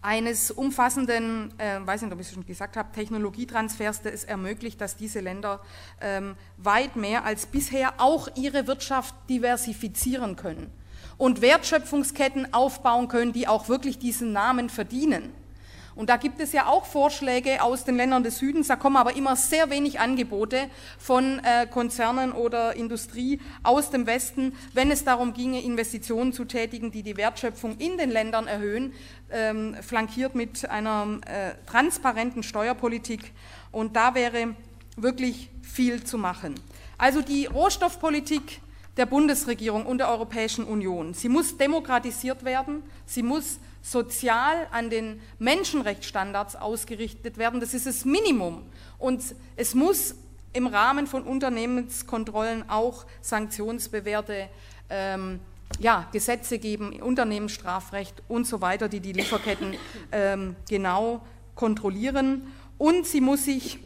eines 0.00 0.50
umfassenden, 0.50 1.52
äh, 1.58 1.80
weiß 1.84 2.02
nicht, 2.02 2.12
ob 2.12 2.20
ich 2.20 2.28
es 2.28 2.34
schon 2.34 2.46
gesagt 2.46 2.76
habe, 2.76 2.92
Technologietransfers, 2.92 4.02
der 4.02 4.14
es 4.14 4.24
ermöglicht, 4.24 4.80
dass 4.80 4.96
diese 4.96 5.20
Länder 5.20 5.60
ähm, 6.00 6.36
weit 6.56 6.96
mehr 6.96 7.24
als 7.24 7.46
bisher 7.46 7.94
auch 7.98 8.28
ihre 8.36 8.66
Wirtschaft 8.66 9.14
diversifizieren 9.28 10.36
können 10.36 10.70
und 11.18 11.40
Wertschöpfungsketten 11.40 12.52
aufbauen 12.54 13.08
können, 13.08 13.32
die 13.32 13.48
auch 13.48 13.68
wirklich 13.68 13.98
diesen 13.98 14.32
Namen 14.32 14.70
verdienen. 14.70 15.32
Und 15.94 16.08
da 16.08 16.16
gibt 16.16 16.40
es 16.40 16.52
ja 16.52 16.66
auch 16.66 16.86
Vorschläge 16.86 17.62
aus 17.62 17.84
den 17.84 17.96
Ländern 17.96 18.22
des 18.22 18.38
Südens, 18.38 18.68
da 18.68 18.76
kommen 18.76 18.96
aber 18.96 19.14
immer 19.16 19.36
sehr 19.36 19.70
wenig 19.70 20.00
Angebote 20.00 20.68
von 20.98 21.40
äh, 21.40 21.66
Konzernen 21.66 22.32
oder 22.32 22.74
Industrie 22.76 23.40
aus 23.62 23.90
dem 23.90 24.06
Westen, 24.06 24.54
wenn 24.72 24.90
es 24.90 25.04
darum 25.04 25.34
ginge, 25.34 25.62
Investitionen 25.62 26.32
zu 26.32 26.44
tätigen, 26.44 26.90
die 26.90 27.02
die 27.02 27.16
Wertschöpfung 27.16 27.76
in 27.78 27.98
den 27.98 28.10
Ländern 28.10 28.46
erhöhen, 28.46 28.94
ähm, 29.30 29.76
flankiert 29.82 30.34
mit 30.34 30.68
einer 30.68 31.20
äh, 31.26 31.52
transparenten 31.66 32.42
Steuerpolitik. 32.42 33.32
Und 33.70 33.96
da 33.96 34.14
wäre 34.14 34.54
wirklich 34.96 35.50
viel 35.62 36.04
zu 36.04 36.18
machen. 36.18 36.54
Also 36.98 37.22
die 37.22 37.46
Rohstoffpolitik 37.46 38.60
der 38.96 39.06
Bundesregierung 39.06 39.86
und 39.86 39.98
der 39.98 40.08
Europäischen 40.08 40.64
Union, 40.64 41.14
sie 41.14 41.28
muss 41.28 41.56
demokratisiert 41.56 42.44
werden, 42.44 42.82
sie 43.06 43.22
muss 43.22 43.58
sozial 43.82 44.68
an 44.70 44.88
den 44.88 45.20
Menschenrechtsstandards 45.38 46.56
ausgerichtet 46.56 47.36
werden. 47.36 47.60
Das 47.60 47.74
ist 47.74 47.86
das 47.86 48.04
Minimum. 48.04 48.62
Und 48.98 49.22
es 49.56 49.74
muss 49.74 50.14
im 50.52 50.66
Rahmen 50.66 51.06
von 51.06 51.24
Unternehmenskontrollen 51.24 52.68
auch 52.70 53.06
sanktionsbewährte 53.20 54.48
ähm, 54.88 55.40
ja, 55.80 56.08
Gesetze 56.12 56.58
geben, 56.58 57.00
Unternehmensstrafrecht 57.00 58.22
und 58.28 58.46
so 58.46 58.60
weiter, 58.60 58.88
die 58.88 59.00
die 59.00 59.12
Lieferketten 59.12 59.74
ähm, 60.12 60.56
genau 60.68 61.22
kontrollieren. 61.54 62.46
Und 62.78 63.06
sie 63.06 63.20
muss 63.20 63.44
sich 63.44 63.78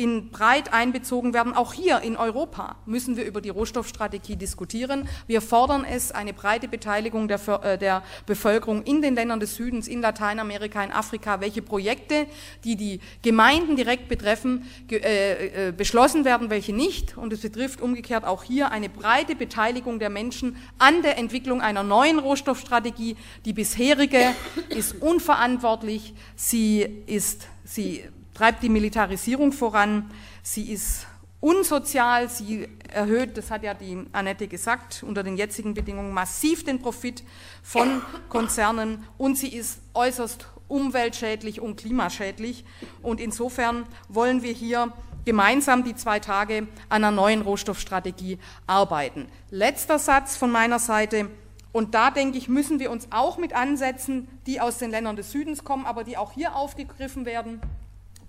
in 0.00 0.30
breit 0.30 0.72
einbezogen 0.72 1.34
werden. 1.34 1.52
Auch 1.52 1.74
hier 1.74 2.00
in 2.00 2.16
Europa 2.16 2.76
müssen 2.86 3.18
wir 3.18 3.26
über 3.26 3.42
die 3.42 3.50
Rohstoffstrategie 3.50 4.36
diskutieren. 4.36 5.06
Wir 5.26 5.42
fordern 5.42 5.84
es, 5.84 6.10
eine 6.10 6.32
breite 6.32 6.68
Beteiligung 6.68 7.28
der, 7.28 7.40
äh, 7.62 7.76
der, 7.76 8.02
Bevölkerung 8.24 8.82
in 8.84 9.02
den 9.02 9.14
Ländern 9.14 9.40
des 9.40 9.56
Südens, 9.56 9.88
in 9.88 10.00
Lateinamerika, 10.00 10.82
in 10.82 10.90
Afrika, 10.90 11.40
welche 11.40 11.60
Projekte, 11.60 12.26
die 12.64 12.76
die 12.76 13.00
Gemeinden 13.22 13.76
direkt 13.76 14.08
betreffen, 14.08 14.64
äh, 14.90 15.68
äh, 15.68 15.72
beschlossen 15.72 16.24
werden, 16.24 16.48
welche 16.48 16.72
nicht. 16.72 17.18
Und 17.18 17.32
es 17.34 17.40
betrifft 17.40 17.82
umgekehrt 17.82 18.24
auch 18.24 18.42
hier 18.42 18.70
eine 18.70 18.88
breite 18.88 19.36
Beteiligung 19.36 19.98
der 19.98 20.08
Menschen 20.08 20.56
an 20.78 21.02
der 21.02 21.18
Entwicklung 21.18 21.60
einer 21.60 21.82
neuen 21.82 22.18
Rohstoffstrategie. 22.18 23.16
Die 23.44 23.52
bisherige 23.52 24.34
ist 24.70 25.02
unverantwortlich, 25.02 26.14
sie 26.36 26.80
ist, 27.06 27.46
sie 27.64 28.04
treibt 28.40 28.62
die 28.62 28.70
Militarisierung 28.70 29.52
voran, 29.52 30.10
sie 30.42 30.72
ist 30.72 31.06
unsozial, 31.40 32.30
sie 32.30 32.66
erhöht, 32.88 33.36
das 33.36 33.50
hat 33.50 33.62
ja 33.62 33.74
die 33.74 34.06
Annette 34.12 34.48
gesagt, 34.48 35.04
unter 35.06 35.22
den 35.22 35.36
jetzigen 35.36 35.74
Bedingungen 35.74 36.14
massiv 36.14 36.64
den 36.64 36.80
Profit 36.80 37.22
von 37.62 38.00
Konzernen 38.30 39.04
und 39.18 39.36
sie 39.36 39.54
ist 39.54 39.80
äußerst 39.92 40.46
umweltschädlich 40.68 41.60
und 41.60 41.76
klimaschädlich. 41.76 42.64
Und 43.02 43.20
insofern 43.20 43.84
wollen 44.08 44.42
wir 44.42 44.54
hier 44.54 44.90
gemeinsam 45.26 45.84
die 45.84 45.94
zwei 45.94 46.18
Tage 46.18 46.66
an 46.88 47.04
einer 47.04 47.10
neuen 47.10 47.42
Rohstoffstrategie 47.42 48.38
arbeiten. 48.66 49.26
Letzter 49.50 49.98
Satz 49.98 50.38
von 50.38 50.50
meiner 50.50 50.78
Seite. 50.78 51.28
Und 51.72 51.94
da 51.94 52.10
denke 52.10 52.38
ich, 52.38 52.48
müssen 52.48 52.78
wir 52.78 52.90
uns 52.90 53.08
auch 53.10 53.36
mit 53.36 53.52
ansetzen, 53.52 54.28
die 54.46 54.62
aus 54.62 54.78
den 54.78 54.90
Ländern 54.90 55.16
des 55.16 55.30
Südens 55.30 55.62
kommen, 55.62 55.84
aber 55.84 56.04
die 56.04 56.16
auch 56.16 56.32
hier 56.32 56.56
aufgegriffen 56.56 57.26
werden 57.26 57.60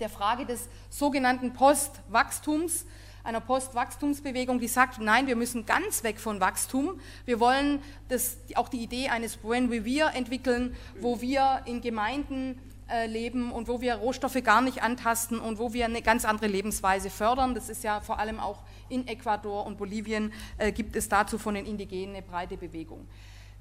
der 0.01 0.09
Frage 0.09 0.45
des 0.45 0.67
sogenannten 0.89 1.53
Postwachstums, 1.53 2.85
einer 3.23 3.39
Postwachstumsbewegung, 3.39 4.59
die 4.59 4.67
sagt, 4.67 4.99
nein, 4.99 5.27
wir 5.27 5.35
müssen 5.35 5.65
ganz 5.65 6.03
weg 6.03 6.19
von 6.19 6.39
Wachstum. 6.39 6.99
Wir 7.25 7.39
wollen 7.39 7.79
das, 8.09 8.37
auch 8.55 8.67
die 8.67 8.81
Idee 8.81 9.09
eines 9.09 9.37
Buen 9.37 9.71
Vivir 9.71 10.11
entwickeln, 10.15 10.75
wo 10.99 11.21
wir 11.21 11.61
in 11.65 11.81
Gemeinden 11.81 12.59
äh, 12.89 13.05
leben 13.05 13.51
und 13.51 13.67
wo 13.67 13.79
wir 13.79 13.95
Rohstoffe 13.95 14.41
gar 14.43 14.61
nicht 14.61 14.81
antasten 14.81 15.39
und 15.39 15.59
wo 15.59 15.71
wir 15.71 15.85
eine 15.85 16.01
ganz 16.01 16.25
andere 16.25 16.47
Lebensweise 16.47 17.09
fördern. 17.09 17.53
Das 17.53 17.69
ist 17.69 17.83
ja 17.83 18.01
vor 18.01 18.19
allem 18.19 18.39
auch 18.39 18.63
in 18.89 19.07
Ecuador 19.07 19.65
und 19.65 19.77
Bolivien 19.77 20.33
äh, 20.57 20.71
gibt 20.71 20.95
es 20.95 21.07
dazu 21.07 21.37
von 21.37 21.53
den 21.53 21.65
Indigenen 21.65 22.15
eine 22.15 22.23
breite 22.23 22.57
Bewegung. 22.57 23.07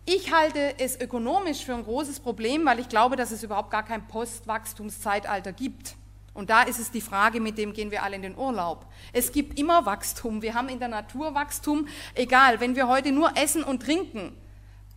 Ich 0.07 0.33
halte 0.33 0.79
es 0.79 0.98
ökonomisch 1.00 1.64
für 1.64 1.74
ein 1.74 1.85
großes 1.85 2.20
Problem, 2.20 2.64
weil 2.64 2.81
ich 2.81 2.88
glaube, 2.88 3.16
dass 3.16 3.31
es 3.31 3.42
überhaupt 3.42 3.70
gar 3.70 3.85
kein 3.85 4.09
Postwachstumszeitalter 4.09 5.53
gibt. 5.53 5.94
Und 6.32 6.50
da 6.50 6.62
ist 6.62 6.78
es 6.78 6.90
die 6.90 7.00
Frage, 7.00 7.40
mit 7.40 7.58
dem 7.58 7.72
gehen 7.72 7.90
wir 7.90 8.02
alle 8.02 8.16
in 8.16 8.22
den 8.22 8.36
Urlaub. 8.36 8.86
Es 9.12 9.32
gibt 9.32 9.58
immer 9.58 9.84
Wachstum. 9.84 10.42
Wir 10.42 10.54
haben 10.54 10.68
in 10.68 10.78
der 10.78 10.88
Natur 10.88 11.34
Wachstum. 11.34 11.88
Egal, 12.14 12.60
wenn 12.60 12.76
wir 12.76 12.88
heute 12.88 13.10
nur 13.12 13.36
essen 13.36 13.64
und 13.64 13.82
trinken 13.82 14.36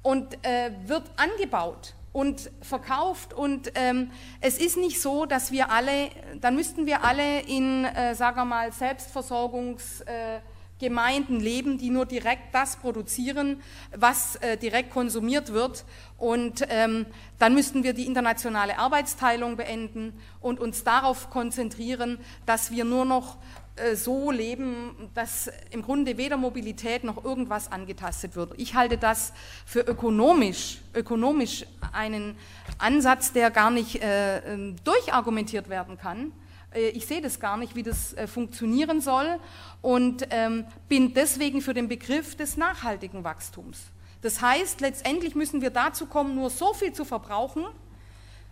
und 0.04 0.34
äh, 0.46 0.72
wird 0.86 1.10
angebaut 1.16 1.96
und 2.12 2.52
verkauft 2.62 3.34
und 3.34 3.72
ähm, 3.74 4.12
es 4.42 4.60
ist 4.60 4.78
nicht 4.78 5.02
so, 5.02 5.26
dass 5.26 5.52
wir 5.52 5.72
alle, 5.72 6.10
dann 6.40 6.56
müssten 6.56 6.86
wir 6.86 7.04
alle 7.04 7.42
in, 7.42 7.86
äh, 7.86 8.14
sagen 8.16 8.38
wir 8.38 8.46
mal, 8.46 8.72
Selbstversorgungs... 8.72 10.02
Äh, 10.02 10.40
Gemeinden 10.84 11.40
leben, 11.40 11.78
die 11.78 11.90
nur 11.90 12.06
direkt 12.06 12.54
das 12.54 12.76
produzieren, 12.76 13.62
was 13.96 14.36
äh, 14.38 14.58
direkt 14.58 14.92
konsumiert 14.92 15.54
wird. 15.54 15.86
Und 16.18 16.66
ähm, 16.70 17.06
dann 17.40 17.56
müssten 17.56 17.84
wir 17.84 17.94
die 17.94 18.06
internationale 18.06 18.78
Arbeitsteilung 18.78 19.56
beenden 19.58 20.14
und 20.42 20.60
uns 20.60 20.84
darauf 20.84 21.30
konzentrieren, 21.30 22.20
dass 22.46 22.72
wir 22.72 22.86
nur 22.86 23.06
noch 23.06 23.38
äh, 23.76 23.96
so 23.96 24.30
leben, 24.30 25.10
dass 25.16 25.50
im 25.72 25.82
Grunde 25.82 26.18
weder 26.18 26.38
Mobilität 26.38 27.04
noch 27.04 27.24
irgendwas 27.24 27.72
angetastet 27.72 28.36
wird. 28.36 28.54
Ich 28.58 28.76
halte 28.76 28.98
das 28.98 29.34
für 29.66 29.80
ökonomisch, 29.80 30.82
ökonomisch 30.94 31.66
einen 31.92 32.36
Ansatz, 32.78 33.34
der 33.34 33.50
gar 33.50 33.72
nicht 33.72 34.04
äh, 34.04 34.38
ähm, 34.40 34.76
durchargumentiert 34.84 35.70
werden 35.70 35.98
kann 35.98 36.32
ich 36.80 37.06
sehe 37.06 37.22
das 37.22 37.40
gar 37.40 37.58
nicht, 37.58 37.76
wie 37.76 37.84
das 37.84 38.14
äh, 38.14 38.28
funktionieren 38.28 39.02
soll 39.02 39.40
und 39.82 40.28
ähm, 40.30 40.66
bin 40.88 41.14
deswegen 41.14 41.62
für 41.62 41.74
den 41.74 41.88
Begriff 41.88 42.36
des 42.36 42.58
nachhaltigen 42.58 43.24
Wachstums. 43.24 43.80
Das 44.22 44.42
heißt, 44.42 44.82
letztendlich 44.82 45.36
müssen 45.36 45.62
wir 45.62 45.70
dazu 45.70 46.06
kommen, 46.06 46.36
nur 46.36 46.50
so 46.50 46.74
viel 46.74 46.94
zu 46.94 47.04
verbrauchen, 47.06 47.66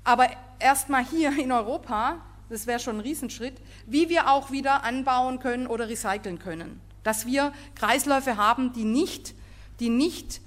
aber 0.03 0.27
erstmal 0.59 1.05
hier 1.05 1.37
in 1.37 1.51
Europa, 1.51 2.17
das 2.49 2.67
wäre 2.67 2.79
schon 2.79 2.97
ein 2.97 3.01
Riesenschritt, 3.01 3.61
wie 3.85 4.09
wir 4.09 4.29
auch 4.29 4.51
wieder 4.51 4.83
anbauen 4.83 5.39
können 5.39 5.67
oder 5.67 5.87
recyceln 5.87 6.39
können. 6.39 6.81
Dass 7.03 7.25
wir 7.25 7.53
Kreisläufe 7.75 8.37
haben, 8.37 8.73
die 8.73 8.83
nicht, 8.83 9.33
die 9.79 9.89
nicht 9.89 10.41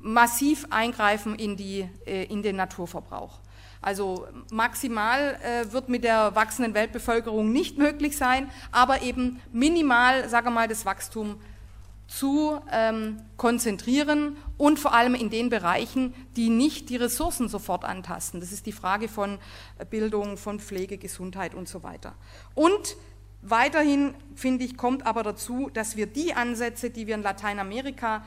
massiv 0.00 0.66
eingreifen 0.70 1.34
in, 1.34 1.56
die, 1.56 1.88
äh, 2.06 2.24
in 2.24 2.42
den 2.42 2.56
Naturverbrauch. 2.56 3.41
Also 3.82 4.26
maximal 4.50 5.38
äh, 5.42 5.72
wird 5.72 5.88
mit 5.88 6.04
der 6.04 6.34
wachsenden 6.34 6.72
Weltbevölkerung 6.72 7.52
nicht 7.52 7.78
möglich 7.78 8.16
sein, 8.16 8.48
aber 8.70 9.02
eben 9.02 9.40
minimal, 9.52 10.28
sage 10.28 10.50
mal, 10.50 10.68
das 10.68 10.86
Wachstum 10.86 11.40
zu 12.06 12.60
ähm, 12.70 13.20
konzentrieren 13.36 14.36
und 14.58 14.78
vor 14.78 14.92
allem 14.92 15.14
in 15.14 15.30
den 15.30 15.48
Bereichen, 15.48 16.14
die 16.36 16.50
nicht 16.50 16.90
die 16.90 16.96
Ressourcen 16.96 17.48
sofort 17.48 17.84
antasten. 17.84 18.38
Das 18.40 18.52
ist 18.52 18.66
die 18.66 18.72
Frage 18.72 19.08
von 19.08 19.38
Bildung, 19.90 20.36
von 20.36 20.60
Pflege, 20.60 20.98
Gesundheit 20.98 21.54
und 21.54 21.68
so 21.68 21.82
weiter. 21.82 22.14
Und 22.54 22.96
weiterhin, 23.40 24.14
finde 24.34 24.64
ich, 24.64 24.76
kommt 24.76 25.06
aber 25.06 25.22
dazu, 25.22 25.70
dass 25.72 25.96
wir 25.96 26.06
die 26.06 26.34
Ansätze, 26.34 26.90
die 26.90 27.06
wir 27.06 27.14
in 27.14 27.22
Lateinamerika 27.22 28.16
ähm, 28.16 28.26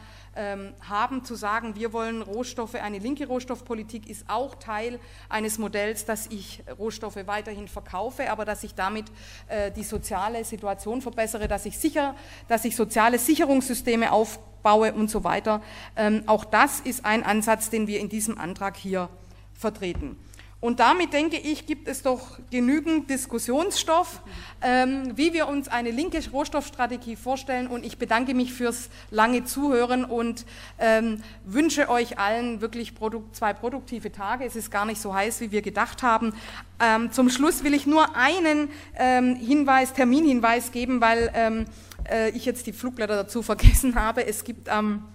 haben, 0.82 1.24
zu 1.24 1.36
sagen, 1.36 1.76
wir 1.76 1.94
wollen 1.94 2.22
Rohstoffe, 2.22 2.76
eine 2.76 3.00
linke 3.00 3.28
Rohstoffpolitik 3.28 4.10
ist 4.10 4.26
auch 4.28 4.56
Teil 4.56 5.00
eines 5.30 5.58
Modells, 5.58 6.06
dass 6.06 6.28
ich 6.28 6.64
Rohstoffe 6.78 7.20
weiterhin 7.26 7.68
verkaufe, 7.68 8.30
aber 8.30 8.44
dass 8.44 8.64
ich 8.64 8.76
damit 8.76 9.06
äh, 9.48 9.72
die 9.72 9.84
soziale 9.84 10.44
Situation 10.44 11.02
verbessere, 11.02 11.48
dass 11.48 11.66
ich 11.66 11.78
sicher, 11.78 12.16
dass 12.48 12.66
ich 12.66 12.76
soziale 12.76 13.18
Sicherungssysteme 13.18 14.12
aufbaue 14.12 14.94
und 14.94 15.10
so 15.10 15.24
weiter. 15.24 15.62
Ähm, 15.96 16.24
auch 16.26 16.46
das 16.46 16.82
ist 16.82 17.06
ein 17.06 17.24
Ansatz, 17.24 17.70
den 17.70 17.88
wir 17.88 18.00
in 18.00 18.10
diesem 18.10 18.38
Antrag 18.38 18.76
hier 18.78 19.10
vertreten. 19.54 20.18
Und 20.62 20.80
damit, 20.80 21.14
denke 21.14 21.38
ich, 21.38 21.68
gibt 21.68 21.88
es 21.88 22.02
doch 22.02 22.40
genügend 22.50 23.10
Diskussionsstoff, 23.10 24.22
ähm, 24.62 25.16
wie 25.16 25.32
wir 25.34 25.48
uns 25.48 25.68
eine 25.68 25.92
linke 25.92 26.20
Rohstoffstrategie 26.32 27.16
vorstellen. 27.18 27.68
Und 27.68 27.86
ich 27.86 27.98
bedanke 27.98 28.34
mich 28.34 28.54
fürs 28.54 28.90
lange 29.12 29.44
Zuhören 29.44 30.06
und 30.06 30.46
ähm, 30.80 31.22
wünsche 31.44 31.90
euch 31.90 32.18
allen 32.18 32.62
wirklich 32.62 32.96
Produkt, 32.96 33.36
zwei 33.36 33.54
produktive 33.54 34.12
Tage. 34.12 34.46
Es 34.46 34.56
ist 34.56 34.72
gar 34.72 34.86
nicht 34.86 35.00
so 35.00 35.14
heiß, 35.14 35.42
wie 35.42 35.52
wir 35.52 35.62
gedacht 35.62 36.02
haben. 36.02 36.34
Ähm, 36.80 37.12
zum 37.12 37.30
Schluss 37.30 37.64
will 37.64 37.74
ich 37.74 37.86
nur 37.86 38.16
einen 38.16 38.70
ähm, 38.96 39.36
Hinweis, 39.36 39.94
Terminhinweis 39.94 40.72
geben, 40.72 41.00
weil 41.00 41.32
ähm, 41.36 41.66
äh, 42.10 42.30
ich 42.30 42.46
jetzt 42.46 42.66
die 42.66 42.74
Flugblätter 42.74 43.16
dazu 43.16 43.42
vergessen 43.44 43.96
habe. 43.96 44.26
Es 44.26 44.44
gibt 44.44 44.70
am 44.70 45.06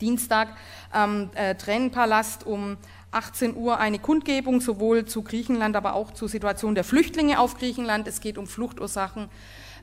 Dienstag 0.00 0.56
am 0.90 1.30
äh, 1.34 1.54
Tränenpalast 1.54 2.46
um 2.46 2.76
18 3.12 3.56
Uhr 3.56 3.78
eine 3.78 3.98
Kundgebung 3.98 4.60
sowohl 4.60 5.04
zu 5.04 5.22
Griechenland, 5.22 5.76
aber 5.76 5.94
auch 5.94 6.12
zur 6.12 6.28
Situation 6.28 6.74
der 6.74 6.84
Flüchtlinge 6.84 7.38
auf 7.38 7.56
Griechenland. 7.56 8.08
Es 8.08 8.20
geht 8.20 8.38
um 8.38 8.46
Fluchtursachen 8.46 9.28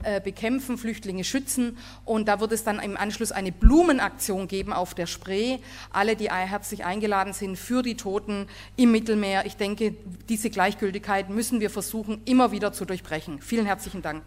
äh, 0.03 0.21
bekämpfen, 0.21 0.77
Flüchtlinge 0.77 1.23
schützen 1.23 1.77
und 2.05 2.27
da 2.27 2.39
wird 2.39 2.51
es 2.51 2.63
dann 2.63 2.79
im 2.79 2.97
Anschluss 2.97 3.31
eine 3.31 3.51
Blumenaktion 3.51 4.47
geben 4.47 4.73
auf 4.73 4.93
der 4.93 5.07
Spree. 5.07 5.59
Alle, 5.91 6.15
die 6.15 6.29
herzlich 6.29 6.85
eingeladen 6.85 7.33
sind 7.33 7.57
für 7.57 7.83
die 7.83 7.95
Toten 7.95 8.47
im 8.77 8.91
Mittelmeer. 8.91 9.45
Ich 9.45 9.57
denke, 9.57 9.95
diese 10.29 10.49
Gleichgültigkeit 10.49 11.29
müssen 11.29 11.59
wir 11.59 11.69
versuchen, 11.69 12.21
immer 12.25 12.51
wieder 12.51 12.73
zu 12.73 12.85
durchbrechen. 12.85 13.41
Vielen 13.41 13.65
herzlichen 13.65 14.01
Dank. 14.01 14.23